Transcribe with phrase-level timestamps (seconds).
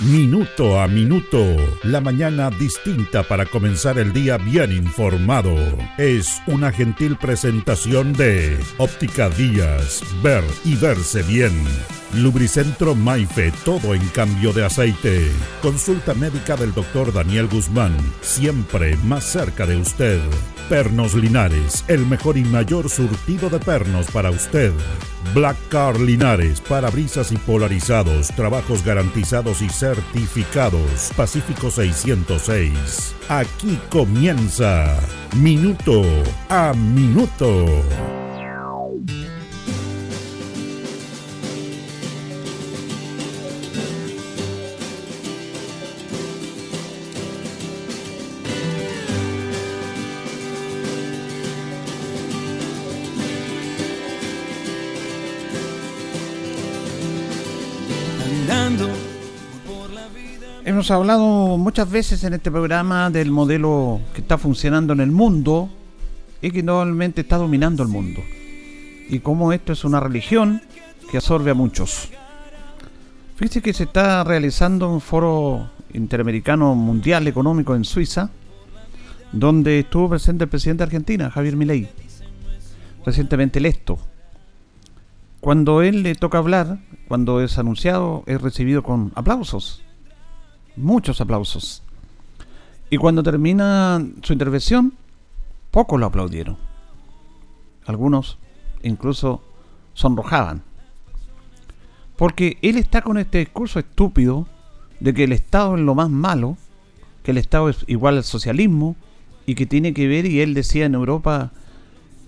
[0.00, 1.44] Minuto a Minuto,
[1.82, 5.54] la mañana distinta para comenzar el día bien informado.
[5.98, 11.52] Es una gentil presentación de Óptica Díaz, ver y verse bien.
[12.14, 15.30] Lubricentro Maife, todo en cambio de aceite.
[15.60, 20.18] Consulta médica del doctor Daniel Guzmán, siempre más cerca de usted.
[20.70, 24.72] Pernos Linares, el mejor y mayor surtido de pernos para usted.
[25.34, 31.10] Black Car Linares, parabrisas y polarizados, trabajos garantizados y certificados.
[31.16, 33.16] Pacífico 606.
[33.28, 34.96] Aquí comienza
[35.36, 36.02] Minuto
[36.48, 38.29] a Minuto.
[60.90, 65.70] Hemos hablado muchas veces en este programa del modelo que está funcionando en el mundo
[66.42, 68.20] y que normalmente está dominando el mundo.
[69.08, 70.60] Y cómo esto es una religión
[71.08, 72.08] que absorbe a muchos.
[73.36, 78.30] Fíjese que se está realizando un foro interamericano mundial económico en Suiza,
[79.30, 81.88] donde estuvo presente el presidente de Argentina, Javier Milei,
[83.06, 83.96] recientemente electo.
[85.38, 89.84] Cuando él le toca hablar, cuando es anunciado, es recibido con aplausos
[90.76, 91.82] muchos aplausos.
[92.90, 94.94] Y cuando termina su intervención,
[95.70, 96.56] pocos lo aplaudieron.
[97.86, 98.38] Algunos
[98.82, 99.42] incluso
[99.94, 100.62] sonrojaban.
[102.16, 104.46] Porque él está con este discurso estúpido
[104.98, 106.56] de que el Estado es lo más malo,
[107.22, 108.96] que el Estado es igual al socialismo
[109.46, 111.52] y que tiene que ver, y él decía en Europa,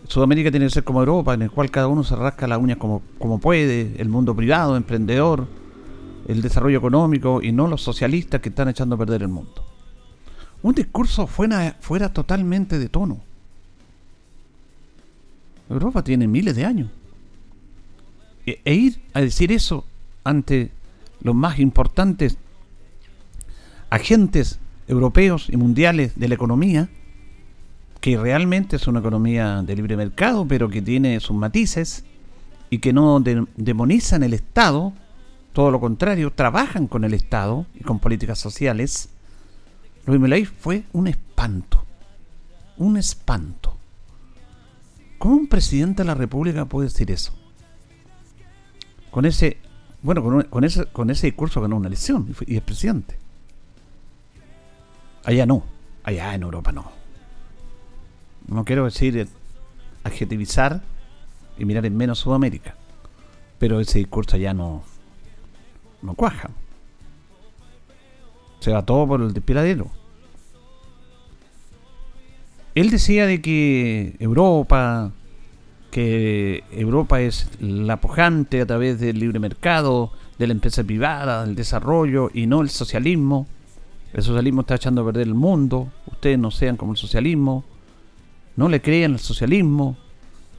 [0.09, 2.77] Sudamérica tiene que ser como Europa, en el cual cada uno se rasca la uña
[2.77, 5.47] como, como puede, el mundo privado, emprendedor,
[6.29, 9.65] el desarrollo económico y no los socialistas que están echando a perder el mundo.
[10.63, 13.21] Un discurso fuera, fuera totalmente de tono.
[15.69, 16.91] Europa tiene miles de años.
[18.47, 19.85] E, e ir a decir eso
[20.25, 20.71] ante
[21.21, 22.37] los más importantes
[23.91, 24.59] agentes
[24.89, 26.89] europeos y mundiales de la economía,
[28.01, 32.05] que realmente es una economía de libre mercado, pero que tiene sus matices
[32.71, 34.93] y que no demonizan el Estado
[35.53, 39.11] todo lo contrario, trabajan con el Estado y con políticas sociales.
[40.07, 41.85] Luis Milei fue un espanto.
[42.79, 43.77] Un espanto.
[45.19, 47.33] ¿Cómo un presidente de la República puede decir eso?
[49.11, 49.59] Con ese,
[50.03, 53.19] bueno, con, ese, con ese discurso ganó una elección y, es presidente.
[55.25, 55.65] Allá no,
[56.03, 56.91] allá en Europa no.
[58.49, 59.29] No quiero decir
[60.03, 60.83] adjetivizar
[61.59, 62.75] y mirar en menos Sudamérica,
[63.59, 64.83] pero ese discurso allá no,
[66.03, 66.51] no cuaja.
[68.61, 69.91] Se va todo por el despiladero.
[72.75, 75.13] Él decía de que Europa,
[75.91, 81.55] que Europa es la pujante a través del libre mercado, de la empresa privada, del
[81.55, 83.47] desarrollo y no el socialismo.
[84.13, 85.91] El socialismo está echando a perder el mundo.
[86.07, 87.65] Ustedes no sean como el socialismo.
[88.57, 89.97] No le crean al socialismo.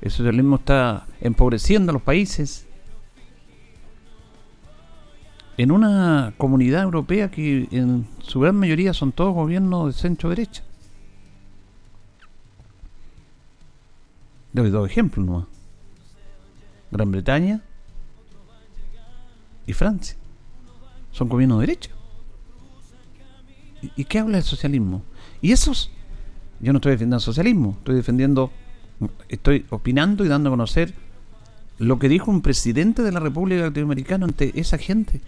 [0.02, 2.68] El socialismo está empobreciendo a los países
[5.58, 10.64] en una comunidad europea que en su gran mayoría son todos gobiernos de centro derecha.
[14.54, 15.46] Le doy dos ejemplos nomás.
[16.92, 17.62] Gran Bretaña
[19.66, 20.16] y Francia.
[21.12, 21.90] Son gobiernos de derecha.
[23.96, 25.04] ¿Y, qué habla del socialismo?
[25.42, 25.92] Y esos,
[26.62, 28.52] yo no estoy defendiendo el socialismo, estoy defendiendo,
[29.28, 30.94] estoy opinando y dando a conocer
[31.80, 35.22] lo que dijo un presidente de la República Latinoamericana ante esa gente.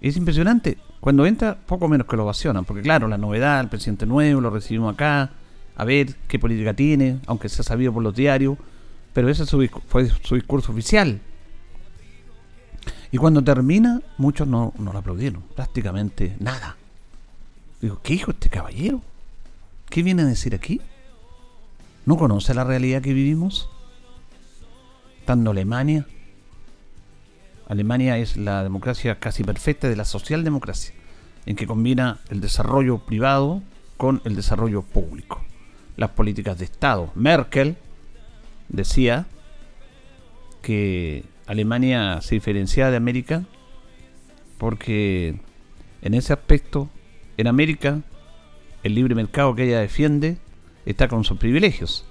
[0.00, 0.78] Es impresionante.
[1.00, 2.64] Cuando entra, poco menos que lo ovacionan.
[2.64, 5.30] Porque claro, la novedad, el presidente nuevo, lo recibimos acá,
[5.76, 8.56] a ver qué política tiene, aunque se ha sabido por los diarios.
[9.12, 11.20] Pero ese fue su discurso oficial.
[13.12, 15.42] Y cuando termina, muchos no, no lo aplaudieron.
[15.54, 16.76] Prácticamente nada.
[17.80, 19.02] Digo, ¿qué hijo este caballero?
[19.88, 20.80] ¿Qué viene a decir aquí?
[22.06, 23.68] ¿No conoce la realidad que vivimos?
[25.26, 26.06] Alemania,
[27.68, 30.94] Alemania es la democracia casi perfecta de la socialdemocracia,
[31.46, 33.62] en que combina el desarrollo privado
[33.96, 35.42] con el desarrollo público.
[35.96, 37.10] Las políticas de Estado.
[37.14, 37.76] Merkel
[38.68, 39.26] decía
[40.62, 43.44] que Alemania se diferencia de América
[44.58, 45.40] porque
[46.02, 46.88] en ese aspecto,
[47.36, 48.00] en América,
[48.82, 50.38] el libre mercado que ella defiende
[50.84, 52.04] está con sus privilegios.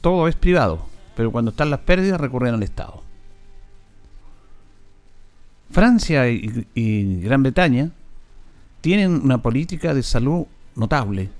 [0.00, 0.86] Todo es privado,
[1.16, 3.07] pero cuando están las pérdidas recurren al Estado.
[5.70, 7.90] Francia y, Gran Bretaña
[8.80, 11.30] tienen una política de salud notable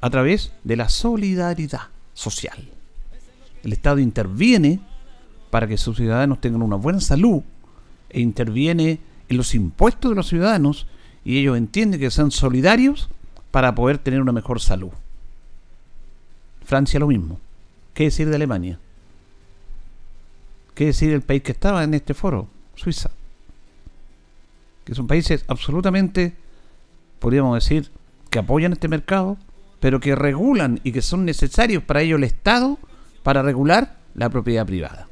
[0.00, 2.68] a través de la solidaridad social.
[3.62, 4.80] El Estado interviene
[5.50, 7.42] para que sus ciudadanos tengan una buena salud
[8.10, 10.86] e interviene en los impuestos de los ciudadanos
[11.24, 13.08] y ellos entienden que sean solidarios
[13.50, 14.90] para poder tener una mejor salud.
[16.64, 17.40] Francia lo mismo.
[17.94, 18.78] ¿Qué decir de Alemania?
[20.74, 22.48] ¿Qué decir del país que estaba en este foro?
[22.74, 23.10] Suiza.
[24.84, 26.36] Que son países absolutamente,
[27.18, 27.90] podríamos decir,
[28.30, 29.38] que apoyan este mercado,
[29.80, 32.78] pero que regulan y que son necesarios para ello el Estado
[33.22, 35.08] para regular la propiedad privada.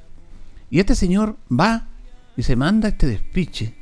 [0.70, 1.88] Y este señor va
[2.36, 3.74] y se manda este despiche.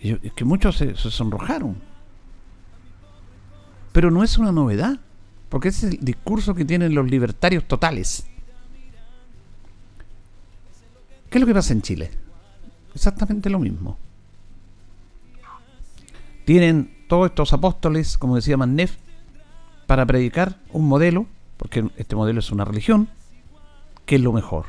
[0.00, 1.76] Es que muchos se, se sonrojaron.
[3.92, 4.98] Pero no es una novedad,
[5.48, 8.26] porque ese es el discurso que tienen los libertarios totales.
[11.28, 12.10] ¿Qué es lo que pasa en Chile?
[12.94, 13.98] Exactamente lo mismo.
[16.44, 18.96] Tienen todos estos apóstoles, como decía Manef,
[19.86, 21.26] para predicar un modelo,
[21.56, 23.08] porque este modelo es una religión,
[24.06, 24.66] que es lo mejor.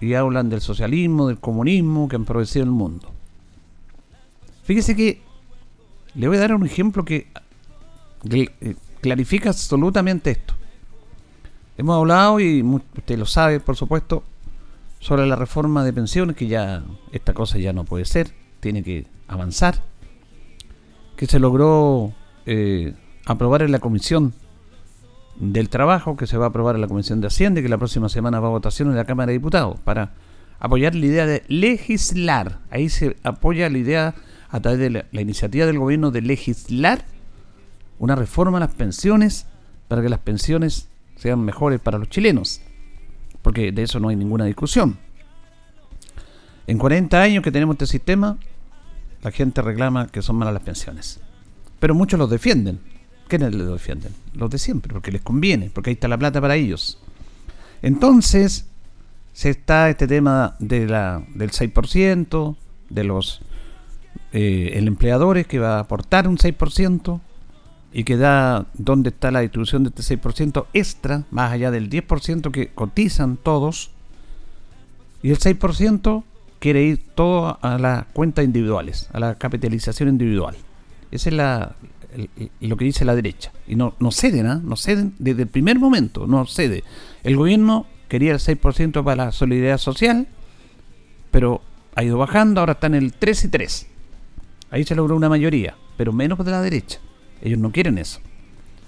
[0.00, 3.10] Y hablan del socialismo, del comunismo que han progresado el mundo.
[4.64, 5.22] Fíjese que
[6.14, 7.28] le voy a dar un ejemplo que
[8.30, 10.54] eh, clarifica absolutamente esto.
[11.78, 14.24] Hemos hablado, y usted lo sabe, por supuesto,
[14.98, 16.82] sobre la reforma de pensiones, que ya
[17.12, 19.82] esta cosa ya no puede ser, tiene que avanzar,
[21.16, 22.12] que se logró
[22.46, 24.34] eh, aprobar en la Comisión
[25.36, 28.08] del Trabajo, que se va a aprobar en la Comisión de Hacienda, que la próxima
[28.08, 30.12] semana va a votación en la Cámara de Diputados, para
[30.58, 32.60] apoyar la idea de legislar.
[32.70, 34.14] Ahí se apoya la idea
[34.48, 37.04] a través de la iniciativa del gobierno de legislar
[37.98, 39.46] una reforma a las pensiones
[39.88, 42.60] para que las pensiones sean mejores para los chilenos
[43.46, 44.98] porque de eso no hay ninguna discusión.
[46.66, 48.38] En 40 años que tenemos este sistema,
[49.26, 51.18] la gente reclama que son malas las pensiones.
[51.80, 52.78] Pero muchos los defienden.
[53.26, 54.14] ¿Quiénes los defienden?
[54.34, 57.00] Los de siempre, porque les conviene, porque ahí está la plata para ellos.
[57.82, 58.66] Entonces,
[59.32, 62.56] se está este tema de la, del 6%,
[62.88, 63.42] de los
[64.32, 67.20] eh, empleadores que va a aportar un 6%,
[67.92, 72.52] y que da dónde está la distribución de este 6% extra, más allá del 10%
[72.52, 73.90] que cotizan todos,
[75.20, 76.22] y el 6%
[76.66, 80.56] quiere ir todo a las cuentas individuales, a la capitalización individual.
[81.12, 81.76] Esa es la,
[82.60, 83.52] lo que dice la derecha.
[83.68, 84.60] Y no, no ceden, ¿ah?
[84.60, 86.82] no ceden desde el primer momento, no cede.
[87.22, 90.26] El gobierno quería el 6% para la solidaridad social,
[91.30, 91.62] pero
[91.94, 93.86] ha ido bajando, ahora está en el 3 y 3.
[94.72, 96.98] Ahí se logró una mayoría, pero menos de la derecha.
[97.42, 98.18] Ellos no quieren eso.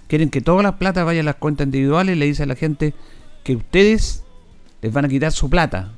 [0.09, 2.57] Quieren que toda la plata vaya a las cuentas individuales y le dice a la
[2.57, 2.93] gente
[3.45, 4.25] que ustedes
[4.83, 5.93] les van a quitar su plata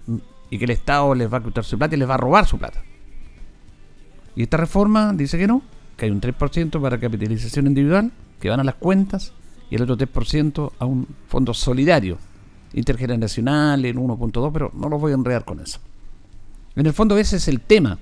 [0.51, 2.47] y que el Estado les va a quitar su plata y les va a robar
[2.47, 2.83] su plata.
[4.35, 5.63] Y esta reforma dice que no,
[5.97, 8.11] que hay un 3% para capitalización individual,
[8.41, 9.33] que van a las cuentas,
[9.71, 12.19] y el otro 3% a un fondo solidario,
[12.73, 15.79] intergeneracional, en 1.2, pero no lo voy a enredar con eso.
[16.75, 17.99] En el fondo ese es el tema.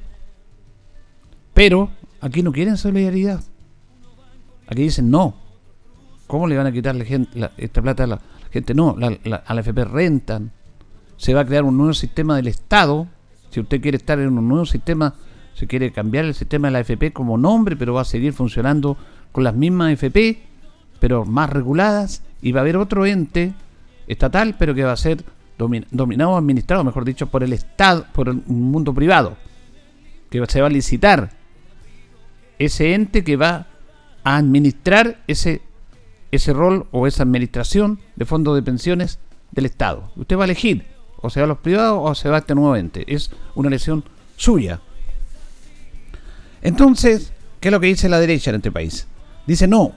[1.55, 1.91] Pero
[2.21, 3.43] aquí no quieren solidaridad.
[4.67, 5.35] Aquí dicen no.
[6.27, 6.95] ¿Cómo le van a quitar
[7.56, 8.75] esta plata a la, gente?
[8.75, 10.53] No, a la FP rentan.
[11.19, 13.07] Se va a crear un nuevo sistema del Estado.
[13.51, 15.15] Si usted quiere estar en un nuevo sistema,
[15.53, 18.97] se quiere cambiar el sistema de la FP como nombre, pero va a seguir funcionando
[19.33, 20.41] con las mismas FP,
[21.01, 22.23] pero más reguladas.
[22.41, 23.53] Y va a haber otro ente
[24.07, 25.25] estatal, pero que va a ser
[25.59, 29.37] dominado o administrado, mejor dicho, por el Estado, por un mundo privado.
[30.31, 31.31] Que se va a licitar
[32.59, 33.67] ese ente que va
[34.25, 35.63] a administrar ese,
[36.31, 39.19] ese rol o esa administración de fondos de pensiones
[39.51, 40.13] del Estado.
[40.17, 40.85] Usted va a elegir,
[41.21, 43.05] o se va a los privados o se va a este nuevo ente.
[43.13, 44.05] Es una elección
[44.37, 44.81] suya.
[46.63, 49.07] Entonces, ¿qué es lo que dice la derecha en este país?
[49.47, 49.93] Dice, no,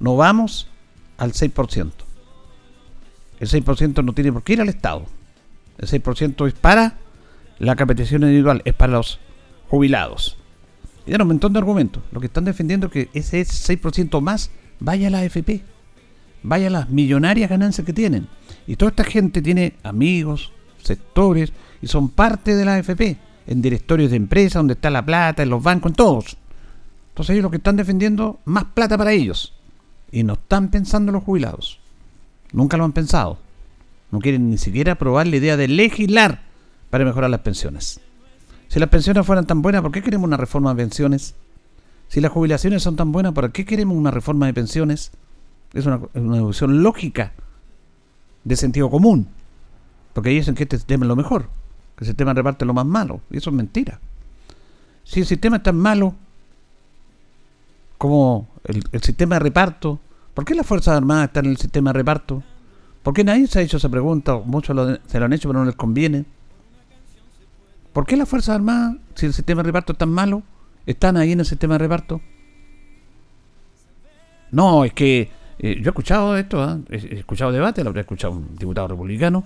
[0.00, 0.68] no vamos
[1.18, 1.90] al 6%.
[3.40, 5.06] El 6% no tiene por qué ir al Estado.
[5.78, 6.98] El 6% es para
[7.58, 9.18] la capitación individual, es para los
[9.68, 10.36] jubilados.
[11.06, 12.02] Y dan un montón de argumentos.
[12.12, 15.62] Lo que están defendiendo es que ese 6% más vaya a la AFP.
[16.44, 18.28] Vaya a las millonarias ganancias que tienen.
[18.66, 20.52] Y toda esta gente tiene amigos,
[20.82, 23.16] sectores, y son parte de la AFP.
[23.46, 26.36] En directorios de empresas, donde está la plata, en los bancos, en todos.
[27.08, 29.54] Entonces ellos lo que están defendiendo, más plata para ellos.
[30.10, 31.80] Y no están pensando en los jubilados.
[32.52, 33.38] Nunca lo han pensado.
[34.10, 36.42] No quieren ni siquiera aprobar la idea de legislar
[36.90, 38.00] para mejorar las pensiones.
[38.68, 41.34] Si las pensiones fueran tan buenas, ¿por qué queremos una reforma de pensiones?
[42.08, 45.12] Si las jubilaciones son tan buenas, ¿por qué queremos una reforma de pensiones?
[45.72, 47.32] Es una, evolución lógica.
[48.44, 49.28] De sentido común.
[50.12, 51.48] Porque dicen que este sistema es lo mejor,
[51.96, 53.20] que el sistema es lo más malo.
[53.30, 54.00] Y eso es mentira.
[55.04, 56.14] Si el sistema es tan malo
[57.98, 60.00] como el, sistema de reparto,
[60.34, 62.42] ¿por qué las Fuerzas Armadas están en el sistema de reparto?
[63.02, 64.36] ¿Por qué nadie se ha hecho esa pregunta?
[64.44, 66.24] Muchos se lo han hecho, pero no les conviene.
[67.92, 70.42] ¿Por qué las Fuerzas Armadas, si el sistema de reparto es tan malo,
[70.86, 72.20] están ahí en el sistema de reparto?
[74.50, 75.30] No, es que
[75.62, 76.78] eh, yo he escuchado esto, ¿ah?
[76.90, 79.44] he, escuchado debate, lo habría escuchado un diputado republicano.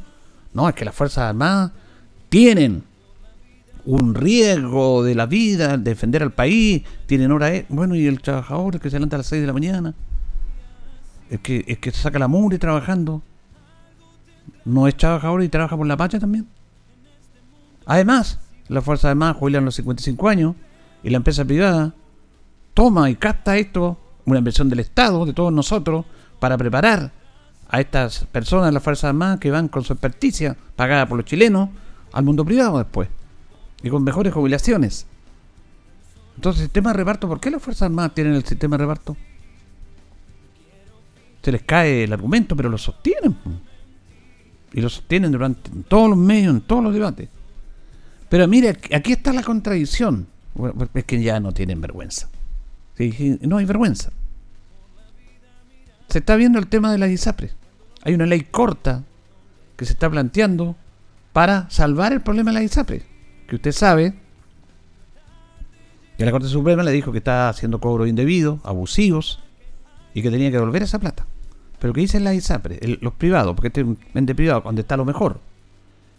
[0.55, 1.73] No, es que las Fuerzas Armadas
[2.31, 2.83] tienen
[3.85, 7.55] un riesgo de la vida, defender al país, tienen hora.
[7.55, 9.95] E-, bueno, y el trabajador que se levanta a las 6 de la mañana,
[11.29, 13.23] es que, es que saca la mugre trabajando,
[14.65, 16.47] no es trabajador y trabaja por la pacha también.
[17.85, 20.55] Además, las Fuerzas Armadas jubilan los 55 años
[21.03, 21.95] y la empresa privada
[22.73, 26.05] toma y capta esto, una inversión del Estado, de todos nosotros,
[26.39, 27.13] para preparar
[27.69, 31.27] a estas personas de las Fuerzas Armadas que van con su experticia, pagada por los
[31.27, 31.71] chilenos,
[32.13, 33.09] al mundo privado después.
[33.83, 35.07] Y con mejores jubilaciones.
[36.37, 39.17] Entonces, sistema de reparto, ¿por qué las Fuerzas Armadas tienen el sistema de reparto?
[41.43, 43.37] Se les cae el argumento, pero lo sostienen.
[44.73, 47.29] Y lo sostienen durante todos los medios, en todos los debates.
[48.29, 50.27] Pero mire, aquí está la contradicción.
[50.95, 52.29] es que ya no tienen vergüenza.
[53.43, 54.11] No hay vergüenza.
[56.09, 57.51] Se está viendo el tema de la ISAPRE.
[58.03, 59.05] Hay una ley corta
[59.77, 60.77] que se está planteando
[61.33, 63.03] para salvar el problema de la ISAPRE.
[63.49, 64.15] Que usted sabe
[66.17, 69.43] que la Corte Suprema le dijo que está haciendo cobros indebidos, abusivos,
[70.15, 71.27] y que tenía que devolver esa plata.
[71.79, 75.05] Pero que dicen la ISAPRE, los privados, porque este es ente privado, donde está lo
[75.05, 75.41] mejor,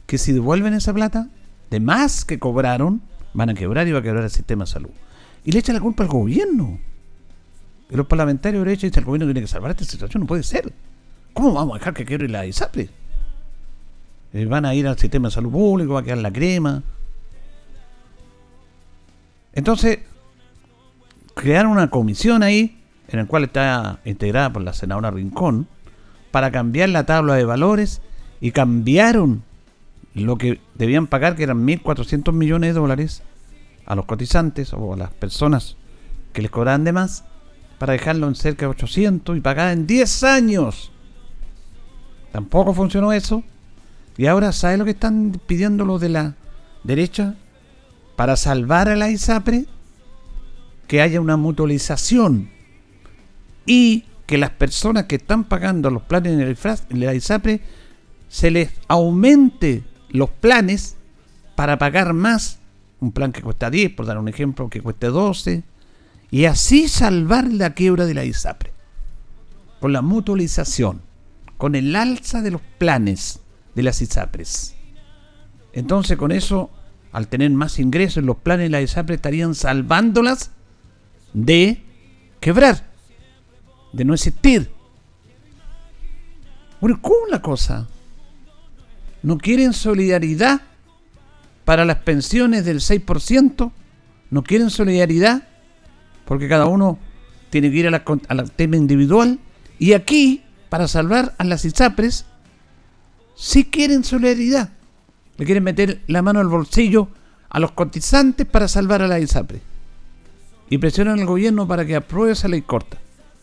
[0.06, 1.30] que si devuelven esa plata,
[1.72, 3.02] de más que cobraron,
[3.34, 4.92] van a quebrar y va a quebrar el sistema de salud.
[5.48, 6.78] Y le echa la culpa al gobierno.
[7.90, 10.44] Y los parlamentarios de derecha dicen el gobierno tiene que salvar esta situación, no puede
[10.44, 10.74] ser.
[11.32, 12.90] ¿Cómo vamos a dejar que quiebre la ISAPRE?
[14.34, 16.84] Eh, van a ir al sistema de salud público, va a quedar la crema.
[19.54, 20.00] Entonces,
[21.34, 25.66] crearon una comisión ahí, en la cual está integrada por la senadora Rincón,
[26.32, 28.02] para cambiar la tabla de valores
[28.42, 29.44] y cambiaron
[30.14, 33.24] lo que debían pagar, que eran 1.400 millones de dólares,
[33.88, 35.78] a los cotizantes o a las personas
[36.34, 37.24] que les cobraban de más,
[37.80, 40.92] para dejarlo en cerca de 800 y pagar en 10 años.
[42.32, 43.44] Tampoco funcionó eso.
[44.18, 46.36] Y ahora, ¿sabe lo que están pidiendo los de la
[46.84, 47.36] derecha?
[48.16, 49.66] Para salvar a la ISAPRE,
[50.88, 52.50] que haya una mutualización
[53.66, 56.58] y que las personas que están pagando los planes
[56.90, 57.62] en la ISAPRE
[58.30, 60.98] se les aumente los planes
[61.56, 62.60] para pagar más.
[63.00, 65.64] Un plan que cuesta 10, por dar un ejemplo, que cueste 12.
[66.32, 68.74] Y así salvar la quiebra de la ISAPRE.
[69.80, 71.02] Con la mutualización.
[71.58, 73.40] Con el alza de los planes
[73.76, 74.76] de las ISAPRES.
[75.74, 76.72] Entonces con eso,
[77.12, 80.52] al tener más ingresos los planes de la ISAPRE, estarían salvándolas
[81.34, 81.84] de
[82.40, 82.88] quebrar.
[83.94, 84.72] De no existir.
[86.82, 87.88] Bueno, ¿cómo la cosa?
[89.28, 90.62] no quieren solidaridad
[91.68, 93.72] para las pensiones del 6%,
[94.30, 95.50] no quieren solidaridad
[96.24, 96.98] porque cada uno
[97.50, 99.38] tiene que ir a la, tema individual
[99.78, 102.26] y aquí, para salvar a las ISAPRES,
[103.36, 104.70] sí quieren solidaridad.
[105.36, 107.10] Le quieren meter la mano al bolsillo
[107.50, 109.62] a los cotizantes para salvar a la ISAPRES.
[110.70, 112.98] Y presionan al gobierno para que apruebe esa ley corta.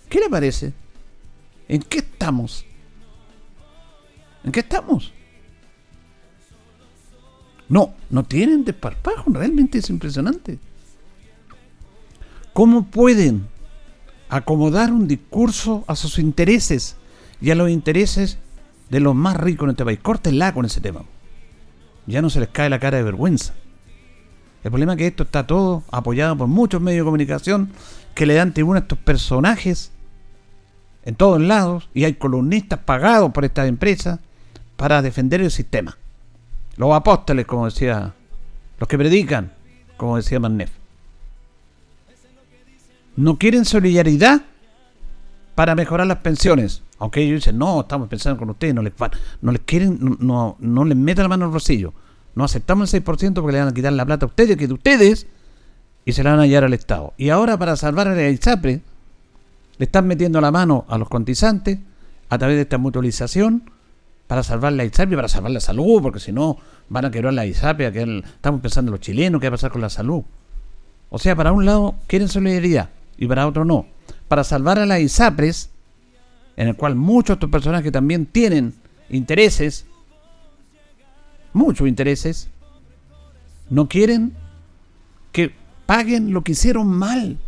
[0.08, 0.72] ¿Qué le parece?
[1.68, 2.64] ¿En qué estamos?
[4.44, 5.12] ¿En qué estamos?
[7.74, 10.60] No, no tienen desparpajo, realmente es impresionante.
[12.52, 13.48] ¿Cómo pueden
[14.28, 16.94] acomodar un discurso a sus intereses
[17.40, 18.38] y a los intereses
[18.90, 19.98] de los más ricos en este país?
[20.00, 21.02] Córtenla con ese tema.
[22.06, 23.54] Ya no se les cae la cara de vergüenza.
[24.62, 27.70] El problema es que esto está todo apoyado por muchos medios de comunicación
[28.14, 29.90] que le dan tribuna a estos personajes
[31.04, 34.20] en todos lados y hay columnistas pagados por estas empresas
[34.76, 35.98] para defender el sistema.
[36.76, 38.14] Los apóstoles, como decía,
[38.78, 39.52] los que predican,
[39.96, 40.70] como decía Manef.
[43.16, 44.42] No quieren solidaridad
[45.54, 46.82] para mejorar las pensiones.
[46.98, 48.92] Aunque ellos dicen, no, estamos pensando con ustedes, no les,
[49.40, 51.92] no les quieren, no, no les metan la mano al bolsillo.
[52.34, 54.74] No aceptamos el 6% porque le van a quitar la plata a ustedes, que de
[54.74, 55.26] ustedes,
[56.04, 57.14] y se la van a llevar al Estado.
[57.16, 58.80] Y ahora para salvar a ISAPRE,
[59.78, 61.78] le están metiendo la mano a los cotizantes
[62.28, 63.70] a través de esta mutualización
[64.26, 66.56] para salvar la ISAPI, para salvar la salud, porque si no
[66.88, 69.80] van a quebrar la ISAPI, que estamos pensando los chilenos, qué va a pasar con
[69.80, 70.22] la salud.
[71.10, 73.86] O sea, para un lado quieren solidaridad y para otro no.
[74.28, 75.70] Para salvar a las ISAPRES,
[76.56, 78.74] en el cual muchos de estos personajes también tienen
[79.10, 79.86] intereses,
[81.52, 82.48] muchos intereses,
[83.70, 84.34] no quieren
[85.32, 85.54] que
[85.86, 87.38] paguen lo que hicieron mal.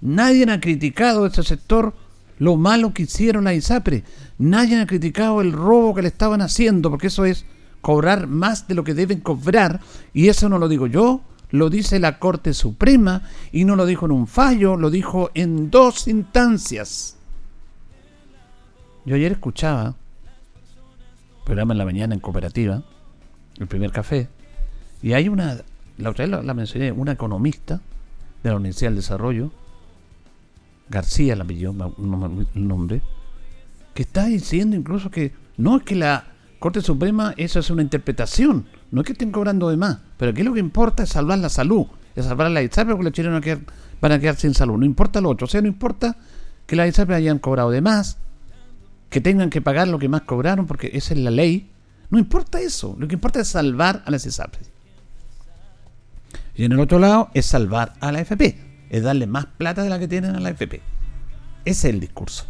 [0.00, 1.94] Nadie ha criticado este sector
[2.38, 4.04] lo malo que hicieron la ISAPRE.
[4.38, 7.44] Nadie ha criticado el robo que le estaban haciendo, porque eso es
[7.80, 9.80] cobrar más de lo que deben cobrar.
[10.12, 14.06] Y eso no lo digo yo, lo dice la Corte Suprema y no lo dijo
[14.06, 17.16] en un fallo, lo dijo en dos instancias.
[19.04, 19.94] Yo ayer escuchaba,
[21.44, 22.82] programa en la mañana en cooperativa,
[23.58, 24.28] el primer café,
[25.00, 25.58] y hay una,
[25.96, 27.80] la otra vez la, mencioné, una economista
[28.42, 29.52] de la Universidad del Desarrollo,
[30.88, 31.74] García la pidió
[32.54, 33.02] el nombre,
[33.94, 36.24] que está diciendo incluso que no es que la
[36.58, 40.42] Corte Suprema, eso es una interpretación, no es que estén cobrando de más, pero aquí
[40.42, 43.42] lo que importa es salvar la salud, es salvar la ISAPRE porque los chilenos
[44.00, 46.16] van a, quedar, sin salud, no importa lo otro, o sea, no importa
[46.66, 48.18] que la ISAPRE hayan cobrado de más,
[49.10, 51.70] que tengan que pagar lo que más cobraron porque esa es la ley,
[52.10, 54.60] no importa eso, lo que importa es salvar a las ISAPRE.
[56.54, 58.58] Y en el otro lado es salvar a la FP,
[58.90, 60.80] es darle más plata de la que tienen a la FP.
[61.64, 62.46] Ese es el discurso.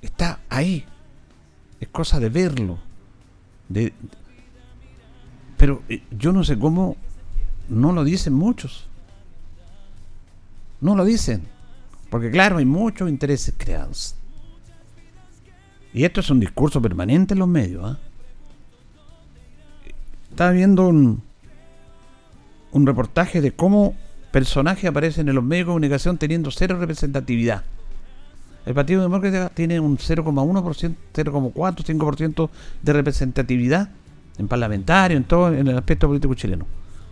[0.00, 0.84] Está ahí.
[1.80, 2.78] Es cosa de verlo.
[3.68, 3.92] De,
[5.56, 6.96] pero eh, yo no sé cómo
[7.68, 8.88] no lo dicen muchos.
[10.80, 11.42] No lo dicen.
[12.10, 14.14] Porque claro, hay muchos intereses creados.
[15.92, 17.84] Y esto es un discurso permanente en los medios.
[17.84, 17.98] ¿ah?
[20.30, 21.22] Estaba viendo un,
[22.72, 23.94] un reportaje de cómo
[24.36, 27.64] personajes aparecen en los medios de comunicación teniendo cero representatividad.
[28.66, 32.50] El Partido Demócrata tiene un 0,1%, 0,4, 5%
[32.82, 33.88] de representatividad
[34.36, 36.66] en parlamentario, en todo, en el aspecto político chileno.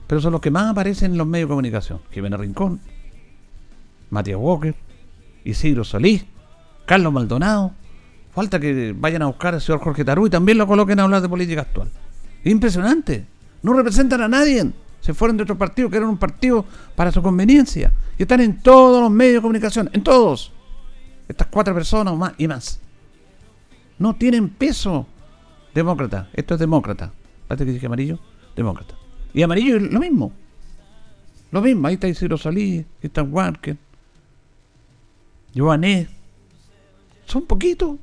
[0.07, 2.00] Pero son los que más aparecen en los medios de comunicación.
[2.11, 2.78] Jiménez Rincón,
[4.11, 4.75] Matías Walker,
[5.47, 6.26] Isidro Solís,
[6.85, 7.73] Carlos Maldonado.
[8.35, 11.23] Falta que vayan a buscar al señor Jorge Tarú y también lo coloquen a hablar
[11.23, 11.88] de política actual.
[12.44, 13.25] Impresionante.
[13.62, 14.75] No representan a nadie.
[15.05, 16.64] Se fueron de otro partido que era un partido
[16.97, 17.93] para su conveniencia.
[18.17, 20.51] Y están en todos los medios de comunicación, en todos.
[21.29, 22.81] Estas cuatro personas más y más.
[23.99, 25.07] No tienen peso.
[25.75, 26.31] Demócrata.
[26.33, 27.12] Esto es demócrata.
[27.47, 28.19] ¿Parece que dije amarillo?
[28.57, 28.95] Demócrata.
[29.35, 30.33] Y amarillo es lo mismo.
[31.51, 31.87] Lo mismo.
[31.87, 33.77] Ahí está Isidro Salí, ahí está Walker.
[35.55, 36.09] Joané.
[37.27, 37.99] Son poquitos.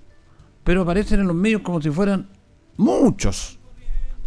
[0.64, 2.30] Pero aparecen en los medios como si fueran
[2.78, 3.58] muchos.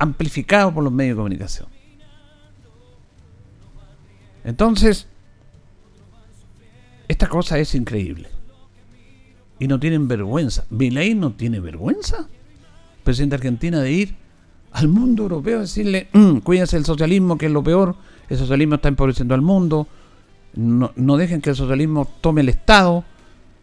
[0.00, 1.73] Amplificados por los medios de comunicación.
[4.44, 5.08] Entonces,
[7.08, 8.28] esta cosa es increíble
[9.58, 10.64] y no tienen vergüenza.
[10.70, 12.28] ¿Milei no tiene vergüenza?
[13.02, 14.14] Presidente de Argentina de ir
[14.72, 17.96] al mundo europeo a decirle, mm, cuídense del socialismo, que es lo peor,
[18.28, 19.86] el socialismo está empobreciendo al mundo,
[20.56, 23.04] no, dejen que el socialismo tome el Estado,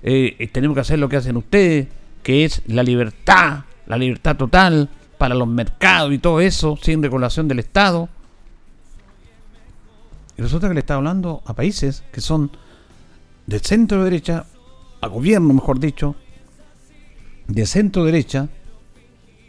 [0.04, 1.88] eh, eh, tenemos que hacer lo que hacen ustedes,
[2.24, 7.48] que es la libertad, la libertad total para los mercados y todo eso, sin regulación
[7.48, 8.10] del Estado.
[10.42, 12.50] Resulta que le está hablando a países que son
[13.46, 14.48] de centro derecha
[15.00, 16.16] a gobierno, mejor dicho,
[17.48, 18.50] de centro derecha,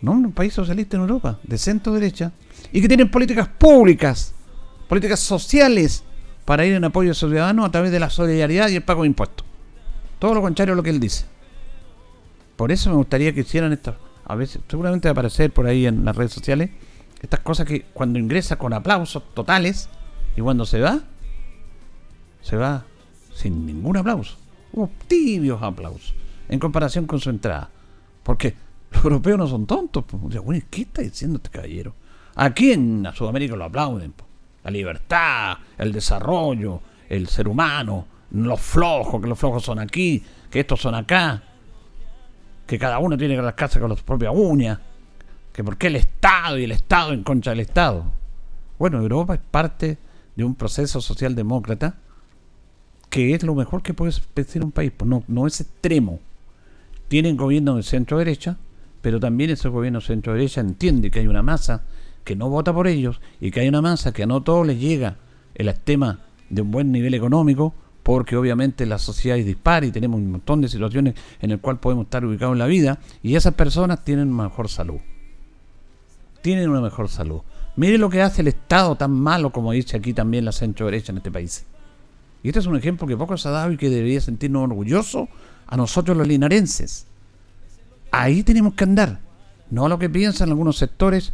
[0.03, 2.33] no un país socialista en Europa, de centro derecha,
[2.73, 4.35] y que tienen políticas públicas,
[4.87, 6.05] políticas sociales
[6.45, 9.09] para ir en apoyo a ciudadanos a través de la solidaridad y el pago de
[9.09, 9.47] impuestos.
[10.19, 11.25] Todo lo contrario a lo que él dice.
[12.57, 13.97] Por eso me gustaría que hicieran esto.
[14.27, 16.69] A veces, seguramente va a aparecer por ahí en las redes sociales,
[17.23, 19.89] estas cosas que cuando ingresa con aplausos totales
[20.37, 21.01] y cuando se va,
[22.43, 22.85] se va
[23.35, 24.43] sin ningún aplauso
[24.73, 26.15] hubo tibios aplausos
[26.49, 27.71] en comparación con su entrada.
[28.23, 28.55] Porque
[28.91, 30.05] los europeos no son tontos.
[30.71, 31.95] ¿Qué está diciendo este caballero?
[32.35, 34.13] Aquí en Sudamérica lo aplauden.
[34.65, 40.61] La libertad, el desarrollo, el ser humano, los flojos, que los flojos son aquí, que
[40.61, 41.43] estos son acá,
[42.67, 44.79] que cada uno tiene que rascarse con las propias uñas,
[45.53, 48.05] que por qué el Estado y el Estado en contra del Estado.
[48.79, 49.99] Bueno, Europa es parte
[50.37, 51.97] de un proceso socialdemócrata
[53.11, 54.91] que es lo mejor que puede decir un país.
[54.97, 56.19] Pues no, no es extremo.
[57.09, 58.57] Tienen gobierno de centro derecha,
[59.03, 61.83] pero también ese gobierno de centro derecha entiende que hay una masa
[62.25, 64.81] que no vota por ellos y que hay una masa que a no todos les
[64.81, 65.17] llega
[65.55, 70.31] el tema de un buen nivel económico, porque obviamente la sociedad es y tenemos un
[70.31, 74.05] montón de situaciones en el cual podemos estar ubicados en la vida y esas personas
[74.05, 75.01] tienen mejor salud.
[76.41, 77.43] Tienen una mejor salud.
[77.75, 81.13] Mire lo que hace el Estado tan malo como dice aquí también la centro derecha
[81.13, 81.65] en este país.
[82.43, 85.29] Y este es un ejemplo que poco se ha dado y que debería sentirnos orgullosos
[85.67, 87.07] a nosotros los linarenses.
[88.11, 89.21] Ahí tenemos que andar,
[89.71, 91.33] no a lo que piensan algunos sectores,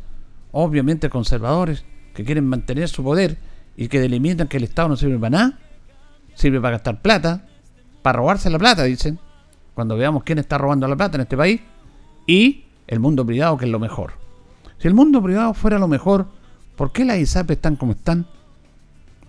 [0.52, 3.38] obviamente conservadores, que quieren mantener su poder
[3.76, 5.58] y que delimitan que el Estado no sirve para nada,
[6.34, 7.46] sirve para gastar plata,
[8.02, 9.18] para robarse la plata, dicen,
[9.74, 11.60] cuando veamos quién está robando la plata en este país,
[12.26, 14.17] y el mundo privado, que es lo mejor.
[14.78, 16.26] Si el mundo privado fuera lo mejor,
[16.76, 18.26] ¿por qué las ISAP están como están?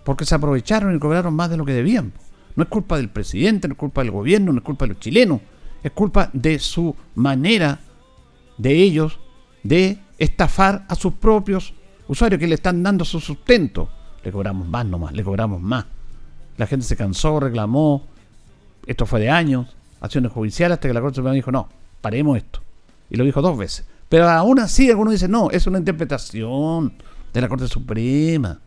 [0.03, 2.13] Porque se aprovecharon y cobraron más de lo que debían.
[2.55, 4.99] No es culpa del presidente, no es culpa del gobierno, no es culpa de los
[4.99, 5.41] chilenos,
[5.83, 7.79] es culpa de su manera
[8.57, 9.19] de ellos
[9.63, 11.73] de estafar a sus propios
[12.07, 13.89] usuarios que le están dando su sustento.
[14.23, 15.85] Le cobramos más nomás, le cobramos más.
[16.57, 18.03] La gente se cansó, reclamó.
[18.85, 21.69] Esto fue de años, acciones judiciales, hasta que la Corte Suprema dijo, no,
[22.01, 22.61] paremos esto.
[23.09, 23.85] Y lo dijo dos veces.
[24.09, 26.93] Pero aún así algunos dicen, no, es una interpretación
[27.31, 28.59] de la Corte Suprema.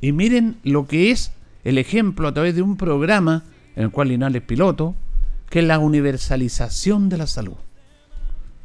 [0.00, 1.32] Y miren lo que es
[1.64, 4.94] el ejemplo a través de un programa en el cual Linares piloto,
[5.50, 7.56] que es la universalización de la salud.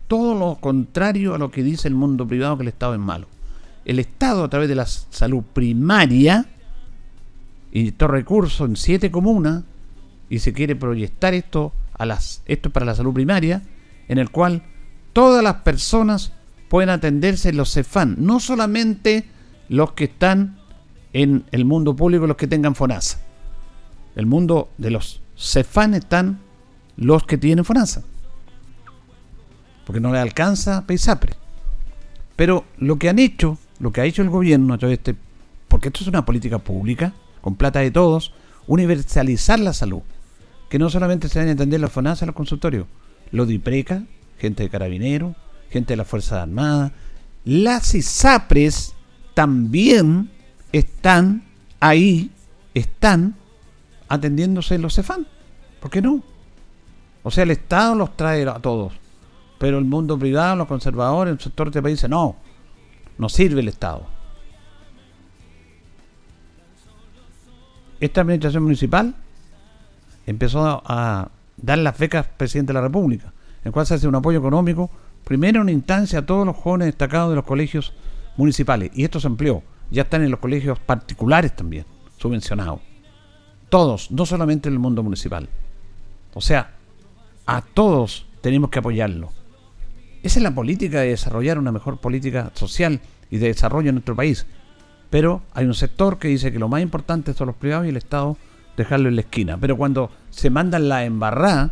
[0.08, 3.28] Todo lo contrario a lo que dice el mundo privado que el Estado es malo.
[3.86, 6.46] El Estado a través de la salud primaria
[7.72, 9.64] y estos recursos en siete comunas
[10.30, 13.64] y se quiere proyectar esto a las esto para la salud primaria
[14.08, 14.64] en el cual
[15.16, 16.34] todas las personas
[16.68, 19.24] pueden atenderse en los CEFAN, no solamente
[19.70, 20.58] los que están
[21.14, 23.22] en el mundo público, los que tengan FONASA.
[24.18, 26.42] El mundo de los CEFAN están
[26.98, 28.04] los que tienen FONASA.
[29.86, 31.38] Porque no le alcanza PEISAPRE.
[32.36, 35.16] Pero lo que han hecho, lo que ha hecho el gobierno a través de
[35.70, 38.34] porque esto es una política pública, con plata de todos,
[38.68, 40.02] universalizar la salud.
[40.70, 42.88] Que no solamente se a entender los FONASA, los consultorios,
[43.32, 44.04] los DIPRECA,
[44.46, 45.36] gente de carabineros,
[45.70, 46.92] gente de las Fuerzas Armadas,
[47.44, 48.94] las ISAPRES
[49.34, 50.32] también
[50.72, 51.44] están
[51.80, 52.32] ahí,
[52.74, 53.36] están
[54.08, 55.28] atendiéndose los CEFAN.
[55.80, 56.24] ¿Por qué no?
[57.24, 58.94] O sea, el Estado los trae a todos.
[59.58, 62.36] Pero el mundo privado, los conservadores, el sector de país dice, no,
[63.18, 64.06] no sirve el Estado.
[68.00, 69.16] Esta administración municipal
[70.26, 73.32] empezó a dar las becas presidente de la República,
[73.66, 74.90] en cual se hace un apoyo económico,
[75.26, 77.92] primero en instancia a todos los jóvenes destacados de los colegios
[78.38, 78.92] municipales.
[78.94, 81.86] Y esto se amplió ya están en los colegios particulares también,
[82.18, 82.80] subvencionados.
[83.70, 85.50] Todos, no solamente en el mundo municipal.
[86.34, 86.72] O sea,
[87.46, 89.32] a todos tenemos que apoyarlo.
[90.24, 93.00] Esa es la política de desarrollar una mejor política social
[93.30, 94.46] y de desarrollo en nuestro país.
[95.10, 97.98] Pero hay un sector que dice que lo más importante son los privados y el
[97.98, 98.38] Estado
[98.76, 99.58] dejarlo en la esquina.
[99.58, 101.72] Pero cuando se mandan la embarrada,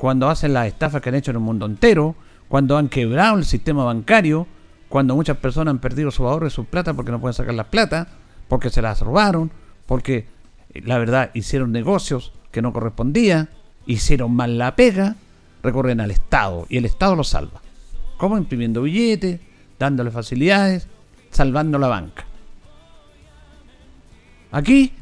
[0.00, 2.14] cuando hacen las estafas que han hecho en el mundo entero,
[2.48, 4.46] cuando han quebrado el sistema bancario,
[4.88, 7.64] cuando muchas personas han perdido su ahorro y su plata porque no pueden sacar la
[7.64, 8.08] plata,
[8.48, 9.50] porque se las robaron,
[9.84, 10.26] porque
[10.72, 13.50] eh, la verdad hicieron negocios que no correspondían,
[13.84, 15.16] hicieron mal la pega,
[15.62, 17.60] recorren al Estado y el Estado los salva.
[18.16, 18.38] ¿Cómo?
[18.38, 19.38] Imprimiendo billetes,
[19.78, 20.88] dándole facilidades,
[21.30, 22.24] salvando la banca.
[24.50, 24.94] Aquí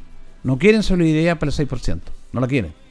[0.42, 2.00] no quieren solidaridad para el 6%,
[2.32, 2.88] no la quieren.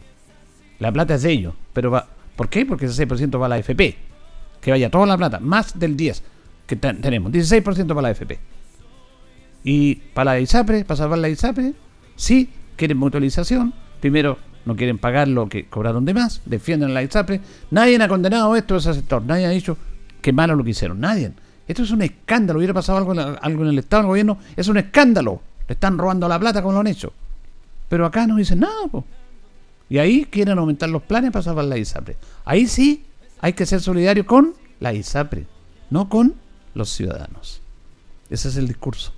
[0.80, 2.66] La plata es de ellos, pero va, ¿por qué?
[2.66, 3.98] Porque ese 6% va a la FP,
[4.62, 6.22] que vaya toda la plata, más del 10%
[6.68, 8.40] que tenemos, 16% para la FP.
[9.64, 11.74] Y para la ISAPRE, para salvar la ISAPRE,
[12.16, 13.74] sí quieren mutualización.
[14.02, 17.42] Primero, no quieren pagar lo que cobraron de más, defienden la ISAPRE.
[17.72, 19.78] Nadie ha condenado esto a ese sector, nadie ha dicho
[20.22, 21.32] que malo lo que hicieron, nadie.
[21.68, 24.68] Esto es un escándalo, hubiera pasado algo algo en el Estado, en el gobierno, es
[24.68, 25.42] un escándalo.
[25.68, 27.12] Le están robando la plata como lo han hecho.
[27.90, 28.88] Pero acá no dicen nada,
[29.90, 32.18] Y ahí quieren aumentar los planes para salvar la ISAPRE.
[32.46, 33.06] Ahí sí
[33.40, 35.46] hay que ser solidario con la ISAPRE,
[35.90, 36.36] no con
[36.74, 37.62] los ciudadanos.
[38.30, 39.14] Ese es el discurso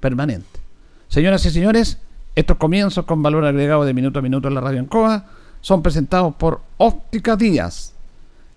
[0.00, 0.60] permanente.
[1.08, 1.98] Señoras y señores,
[2.34, 5.26] estos comienzos con valor agregado de minuto a minuto en la radio Ancoa
[5.60, 7.94] son presentados por Óptica Díaz,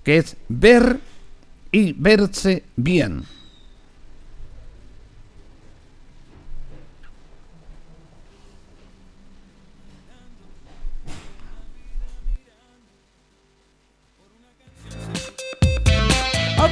[0.04, 1.00] que es ver
[1.72, 3.24] y verse bien.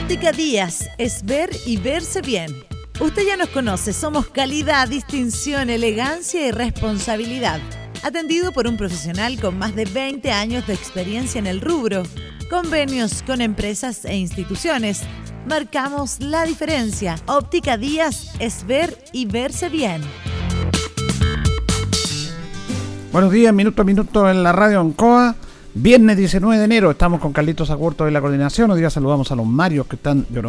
[0.09, 2.51] Óptica Díaz es ver y verse bien.
[2.99, 7.59] Usted ya nos conoce, somos calidad, distinción, elegancia y responsabilidad.
[8.01, 12.01] Atendido por un profesional con más de 20 años de experiencia en el rubro,
[12.49, 15.03] convenios con empresas e instituciones.
[15.47, 17.15] Marcamos la diferencia.
[17.27, 20.01] Óptica Díaz es ver y verse bien.
[23.11, 25.35] Buenos días, minuto a minuto en la radio Ancoa.
[25.81, 28.69] Viernes 19 de enero estamos con Carlitos Agurto de la coordinación.
[28.69, 30.43] Hoy día saludamos a los Marios que están de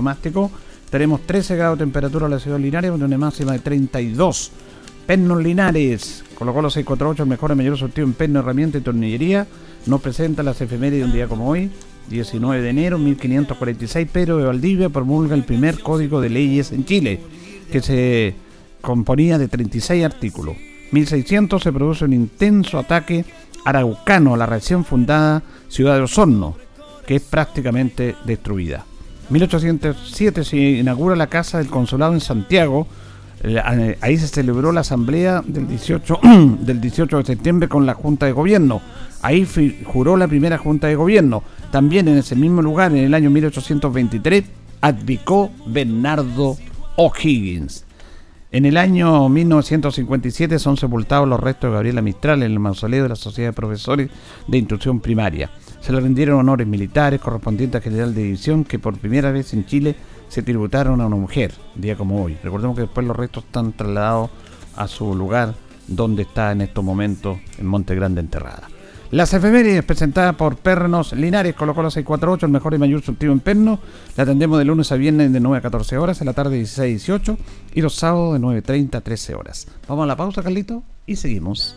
[0.91, 4.51] Tenemos 13 grados de temperatura en la ciudad de Linares, una máxima de 32.
[5.07, 9.47] Pernos Linares, colocó los 648, el mejor y mayor sorteo en perno, herramienta y tornillería.
[9.87, 11.71] Nos presenta las efemérides de un día como hoy,
[12.09, 14.09] 19 de enero 1546.
[14.13, 17.21] Pedro de Valdivia promulga el primer código de leyes en Chile,
[17.71, 18.35] que se
[18.81, 20.57] componía de 36 artículos.
[20.91, 23.25] 1600 se produce un intenso ataque
[23.65, 26.57] araucano la recién fundada ciudad de Osorno,
[27.07, 28.85] que es prácticamente destruida.
[29.31, 32.87] 1807 se inaugura la Casa del Consulado en Santiago.
[33.43, 36.21] Eh, ahí se celebró la asamblea del 18,
[36.61, 38.83] del 18 de septiembre con la Junta de Gobierno.
[39.23, 39.47] Ahí
[39.85, 41.43] juró la primera Junta de Gobierno.
[41.71, 44.45] También en ese mismo lugar, en el año 1823,
[44.81, 46.57] advicó Bernardo
[46.97, 47.85] O'Higgins.
[48.53, 53.11] En el año 1957 son sepultados los restos de Gabriela Mistral en el mausoleo de
[53.11, 54.11] la Sociedad de Profesores
[54.49, 55.53] de Instrucción Primaria.
[55.81, 59.67] Se le rindieron honores militares correspondientes a general de división que por primera vez en
[59.67, 59.95] Chile
[60.27, 62.37] se tributaron a una mujer, día como hoy.
[62.43, 64.31] Recordemos que después los restos están trasladados
[64.75, 65.55] a su lugar
[65.87, 68.69] donde está en estos momentos en Monte Grande enterrada.
[69.11, 73.41] Las efemérides presentadas por Pernos Linares, colocó la 648, el mejor y mayor surtido en
[73.41, 73.81] perno.
[74.17, 76.79] La atendemos de lunes a viernes de 9 a 14 horas, en la tarde 16
[76.79, 77.39] a 18
[77.75, 79.67] y los sábados de 9.30 a 13 horas.
[79.89, 81.77] Vamos a la pausa, Carlito, y seguimos.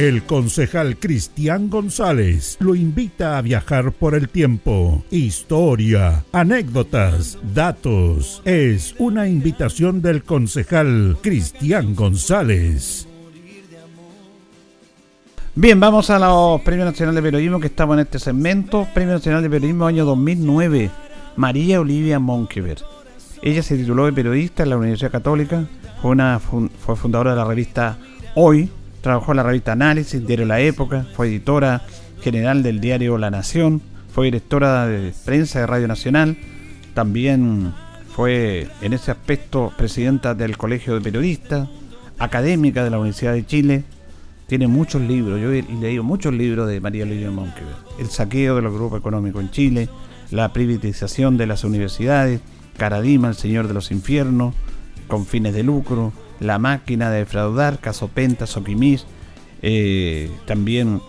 [0.00, 5.04] El concejal Cristian González lo invita a viajar por el tiempo.
[5.10, 8.40] Historia, anécdotas, datos.
[8.46, 13.08] Es una invitación del concejal Cristian González.
[15.54, 18.88] Bien, vamos a los Premios Nacional de Periodismo que estamos en este segmento.
[18.94, 20.90] Premio Nacional de Periodismo año 2009.
[21.36, 22.78] María Olivia Monkever.
[23.42, 25.66] Ella se tituló de periodista en la Universidad Católica.
[26.00, 27.98] Fue, una, fue fundadora de la revista
[28.34, 31.82] Hoy, Trabajó en la revista Análisis, diario La Época, fue editora
[32.20, 33.80] general del diario La Nación,
[34.12, 36.36] fue directora de prensa de Radio Nacional,
[36.92, 37.72] también
[38.14, 41.68] fue en ese aspecto presidenta del Colegio de Periodistas,
[42.18, 43.84] académica de la Universidad de Chile,
[44.46, 48.62] tiene muchos libros, yo he leído muchos libros de María Luisa Monkever, el saqueo de
[48.62, 49.88] los grupos económicos en Chile,
[50.30, 52.40] la privatización de las universidades,
[52.76, 54.54] Caradima, el Señor de los Infiernos,
[55.06, 59.06] con fines de lucro, la máquina de defraudar, Caso Penta, Soquimis,
[59.62, 61.00] eh, también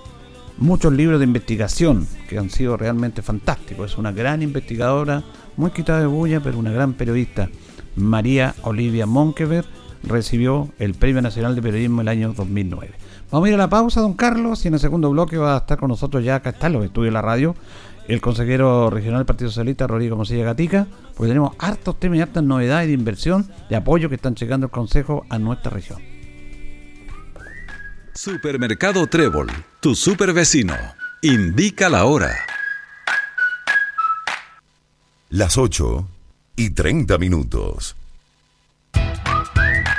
[0.57, 3.91] muchos libros de investigación que han sido realmente fantásticos.
[3.91, 5.23] Es una gran investigadora,
[5.57, 7.49] muy quitada de bulla, pero una gran periodista.
[7.95, 9.65] María Olivia Monkever
[10.03, 12.93] recibió el Premio Nacional de Periodismo el año 2009.
[13.31, 15.59] Vamos a ir a la pausa, don Carlos, y en el segundo bloque va a
[15.59, 17.55] estar con nosotros ya, acá está los estudios de la radio,
[18.07, 22.43] el consejero regional del Partido Socialista, Rodrigo Mosilla Gatica, porque tenemos hartos temas y hartas
[22.43, 26.01] novedades de inversión, de apoyo que están llegando el Consejo a nuestra región.
[28.13, 30.75] Supermercado Trébol, tu super vecino.
[31.21, 32.35] Indica la hora.
[35.29, 36.07] Las 8
[36.57, 37.95] y 30 minutos.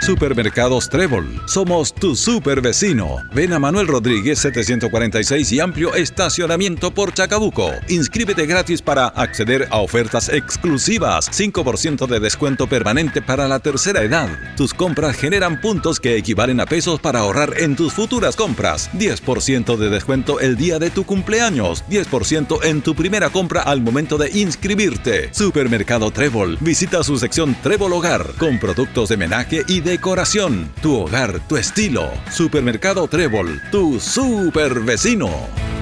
[0.02, 1.40] Supermercados Trébol.
[1.46, 3.18] Somos tu super vecino.
[3.32, 7.70] Ven a Manuel Rodríguez 746 y amplio estacionamiento por Chacabuco.
[7.88, 11.30] Inscríbete gratis para acceder a ofertas exclusivas.
[11.30, 14.28] 5% de descuento permanente para la tercera edad.
[14.56, 18.90] Tus compras generan puntos que equivalen a pesos para ahorrar en tus futuras compras.
[18.94, 21.84] 10% de descuento el día de tu cumpleaños.
[21.88, 25.32] 10% en tu primera compra al momento de inscribirte.
[25.32, 26.58] Supermercado Trébol.
[26.60, 30.72] Visita su sección Trébol Hogar con productos de menaje y decoración.
[30.80, 32.10] Tu hogar, tu estilo.
[32.30, 35.81] Supermercado Trébol, tu super vecino.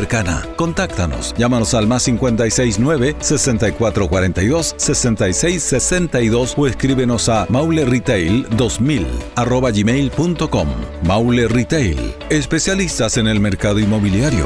[0.55, 1.33] Contáctanos.
[1.37, 10.67] Llámanos al más 569 6442 6662 o escríbenos a mauleretail2000 arroba gmail.com.
[11.03, 14.45] Maule Retail, especialistas en el mercado inmobiliario.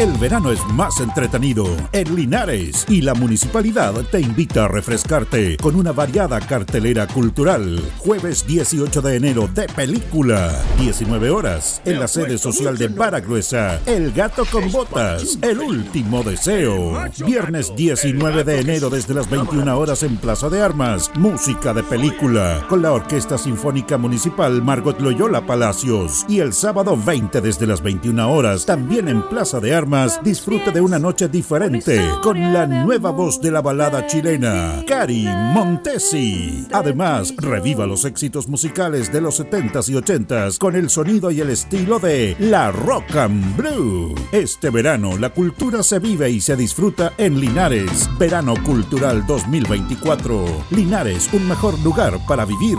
[0.00, 5.76] El verano es más entretenido en Linares y la municipalidad te invita a refrescarte con
[5.76, 7.78] una variada cartelera cultural.
[7.98, 14.12] Jueves 18 de enero de película, 19 horas, en la sede social de Baragruesa, El
[14.12, 16.98] gato con botas, El último deseo.
[17.26, 22.64] Viernes 19 de enero desde las 21 horas en Plaza de Armas, música de película
[22.70, 26.24] con la Orquesta Sinfónica Municipal Margot Loyola Palacios.
[26.26, 29.89] Y el sábado 20 desde las 21 horas, también en Plaza de Armas,
[30.22, 36.66] disfrute de una noche diferente con la nueva voz de la balada chilena, Cari Montesi.
[36.72, 41.50] Además, reviva los éxitos musicales de los 70s y 80s con el sonido y el
[41.50, 44.14] estilo de la Rock and Blue.
[44.30, 48.08] Este verano, la cultura se vive y se disfruta en Linares.
[48.16, 50.66] Verano Cultural 2024.
[50.70, 52.78] Linares, un mejor lugar para vivir.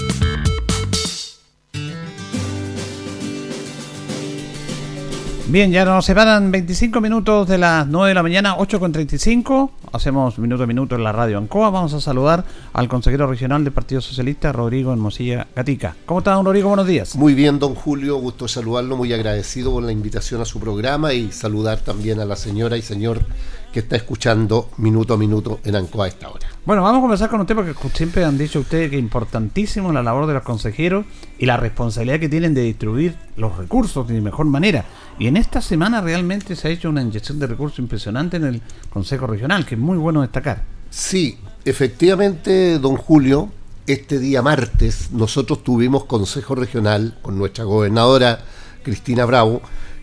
[5.51, 9.69] Bien, ya nos separan 25 minutos de las 9 de la mañana, 8 con 35.
[9.91, 11.69] Hacemos minuto a minuto en la radio Ancoa.
[11.69, 15.97] Vamos a saludar al consejero regional del Partido Socialista, Rodrigo Hermosilla Gatica.
[16.05, 16.69] ¿Cómo está, don Rodrigo?
[16.69, 17.17] Buenos días.
[17.17, 18.15] Muy bien, don Julio.
[18.15, 18.95] Gusto saludarlo.
[18.95, 22.81] Muy agradecido por la invitación a su programa y saludar también a la señora y
[22.81, 23.25] señor
[23.73, 26.47] que está escuchando minuto a minuto en Ancoa a esta hora.
[26.65, 30.03] Bueno, vamos a conversar con usted porque siempre han dicho ustedes que es importantísimo la
[30.03, 31.05] labor de los consejeros
[31.39, 34.85] y la responsabilidad que tienen de distribuir los recursos de mejor manera.
[35.21, 38.61] Y en esta semana realmente se ha hecho una inyección de recursos impresionante en el
[38.89, 40.63] Consejo Regional, que es muy bueno destacar.
[40.89, 43.51] Sí, efectivamente, don Julio,
[43.85, 48.43] este día martes nosotros tuvimos Consejo Regional con nuestra gobernadora
[48.81, 49.61] Cristina Bravo,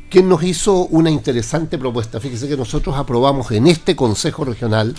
[0.09, 2.21] quien nos hizo una interesante propuesta.
[2.21, 4.95] Fíjese que nosotros aprobamos en este Consejo Regional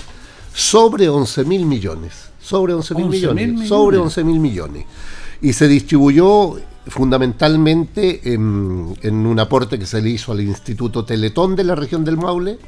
[0.54, 2.30] sobre 11 mil millones.
[2.42, 4.86] Sobre 11 mil millones, Sobre 11 mil millones.
[5.42, 6.58] Y se distribuyó
[6.90, 12.04] fundamentalmente en, en, un aporte que se le hizo al Instituto Teletón de la región
[12.04, 12.60] del Maule,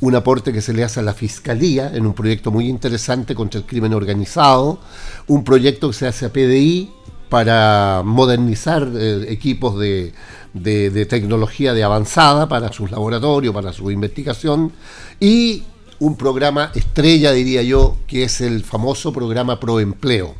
[0.00, 3.60] un aporte que se le hace a la Fiscalía en un proyecto muy interesante contra
[3.60, 4.80] el crimen organizado,
[5.26, 6.90] un proyecto que se hace a PDI
[7.28, 10.12] para modernizar eh, equipos de,
[10.52, 14.72] de, tecnología de avanzada para sus laboratorios, para su investigación,
[15.20, 15.62] y
[16.00, 20.34] un programa estrella, diría yo, que es el famoso programa Proempleo.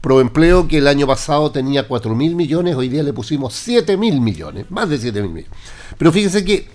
[0.00, 4.20] Proempleo que el año pasado tenía 4 mil millones, hoy día le pusimos 7 mil
[4.20, 5.58] millones, más de 7 mil millones.
[5.98, 6.68] Pero fíjense que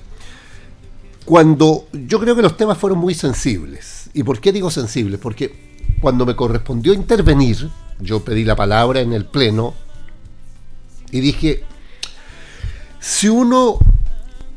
[1.25, 4.09] cuando yo creo que los temas fueron muy sensibles.
[4.13, 5.19] ¿Y por qué digo sensibles?
[5.19, 7.69] Porque cuando me correspondió intervenir,
[7.99, 9.73] yo pedí la palabra en el Pleno
[11.11, 11.63] y dije,
[12.99, 13.77] si uno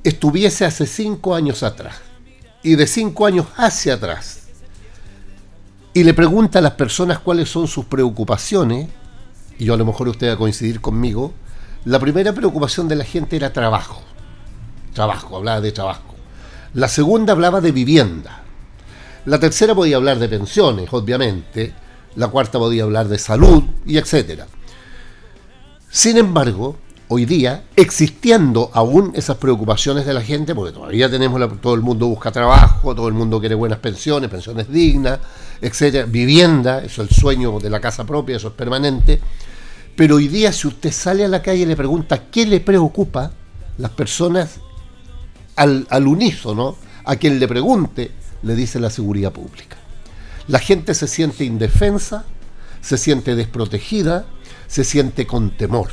[0.03, 1.97] estuviese hace cinco años atrás
[2.63, 4.44] y de cinco años hacia atrás
[5.95, 8.89] y le pregunta a las personas cuáles son sus preocupaciones,
[9.59, 11.33] y yo a lo mejor usted va a coincidir conmigo,
[11.85, 14.03] la primera preocupación de la gente era trabajo.
[14.93, 16.15] Trabajo, hablaba de trabajo.
[16.73, 18.43] La segunda hablaba de vivienda.
[19.27, 21.73] La tercera podía hablar de pensiones, obviamente.
[22.17, 24.49] La cuarta podía hablar de salud y etcétera.
[25.89, 26.77] Sin embargo,
[27.07, 32.09] hoy día, existiendo aún esas preocupaciones de la gente, porque todavía tenemos todo el mundo
[32.09, 35.21] busca trabajo, todo el mundo quiere buenas pensiones, pensiones dignas,
[35.61, 39.21] etcétera, vivienda, eso es el sueño de la casa propia, eso es permanente.
[39.97, 43.33] Pero hoy día, si usted sale a la calle y le pregunta qué le preocupa,
[43.79, 44.61] las personas
[45.57, 48.11] al, al unísono, a quien le pregunte,
[48.43, 49.77] le dice la seguridad pública.
[50.49, 52.25] La gente se siente indefensa,
[52.81, 54.27] se siente desprotegida,
[54.67, 55.91] se siente con temor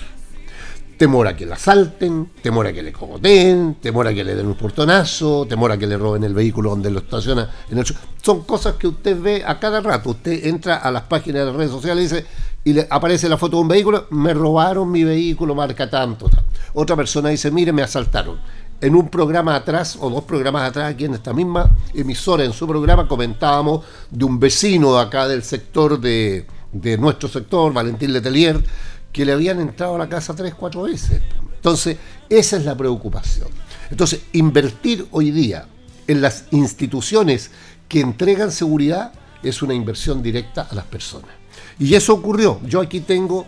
[1.02, 4.46] temor a que la asalten, temor a que le cogoteen, temor a que le den
[4.46, 7.50] un portonazo, temor a que le roben el vehículo donde lo estaciona.
[7.72, 7.86] En el...
[8.22, 10.12] Son cosas que usted ve a cada rato.
[10.12, 12.28] Usted entra a las páginas de las redes sociales y dice,
[12.64, 16.30] y le aparece la foto de un vehículo, me robaron mi vehículo, marca tanto,
[16.76, 18.38] Otra persona dice, mire, me asaltaron.
[18.80, 22.68] En un programa atrás, o dos programas atrás, aquí en esta misma emisora, en su
[22.68, 28.64] programa, comentábamos de un vecino acá del sector de, de nuestro sector, Valentín Letelier,
[29.12, 31.22] que le habían entrado a la casa tres, cuatro veces.
[31.56, 31.98] Entonces,
[32.30, 33.50] esa es la preocupación.
[33.90, 35.68] Entonces, invertir hoy día
[36.08, 37.52] en las instituciones
[37.88, 41.32] que entregan seguridad es una inversión directa a las personas.
[41.78, 42.60] Y eso ocurrió.
[42.66, 43.46] Yo aquí tengo,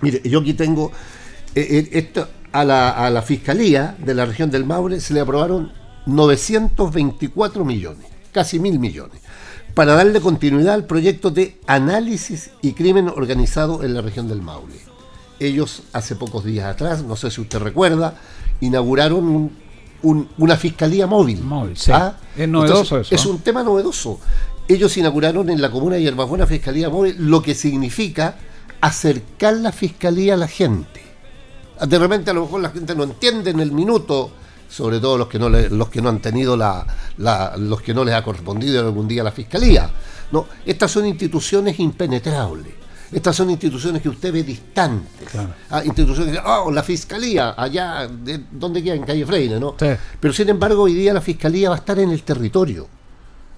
[0.00, 0.92] mire, yo aquí tengo,
[1.54, 5.20] eh, eh, esto, a, la, a la Fiscalía de la región del Maule se le
[5.20, 5.72] aprobaron
[6.06, 9.20] 924 millones, casi mil millones.
[9.74, 14.78] Para darle continuidad al proyecto de análisis y crimen organizado en la región del Maule.
[15.40, 18.16] Ellos hace pocos días atrás, no sé si usted recuerda,
[18.60, 19.50] inauguraron
[20.02, 21.42] una fiscalía móvil.
[21.42, 21.90] Móvil, sí.
[21.92, 22.16] ¿Ah?
[22.36, 23.14] Es novedoso eso.
[23.14, 24.20] Es un tema novedoso.
[24.68, 28.36] Ellos inauguraron en la comuna de Hierbabuena fiscalía móvil, lo que significa
[28.80, 31.02] acercar la fiscalía a la gente.
[31.86, 34.30] De repente a lo mejor la gente no entiende en el minuto
[34.68, 36.86] sobre todo los que no, los que no han tenido la,
[37.58, 39.90] los que no les ha correspondido algún día la fiscalía.
[40.32, 42.84] No, estas son instituciones impenetrables.
[43.12, 45.28] Estas son instituciones que usted ve distantes.
[45.70, 48.94] Ah, instituciones que, oh, la fiscalía, allá, de, ¿dónde queda?
[48.94, 49.76] En calle Freire, ¿no?
[49.76, 52.88] Pero sin embargo, hoy día la fiscalía va a estar en el territorio.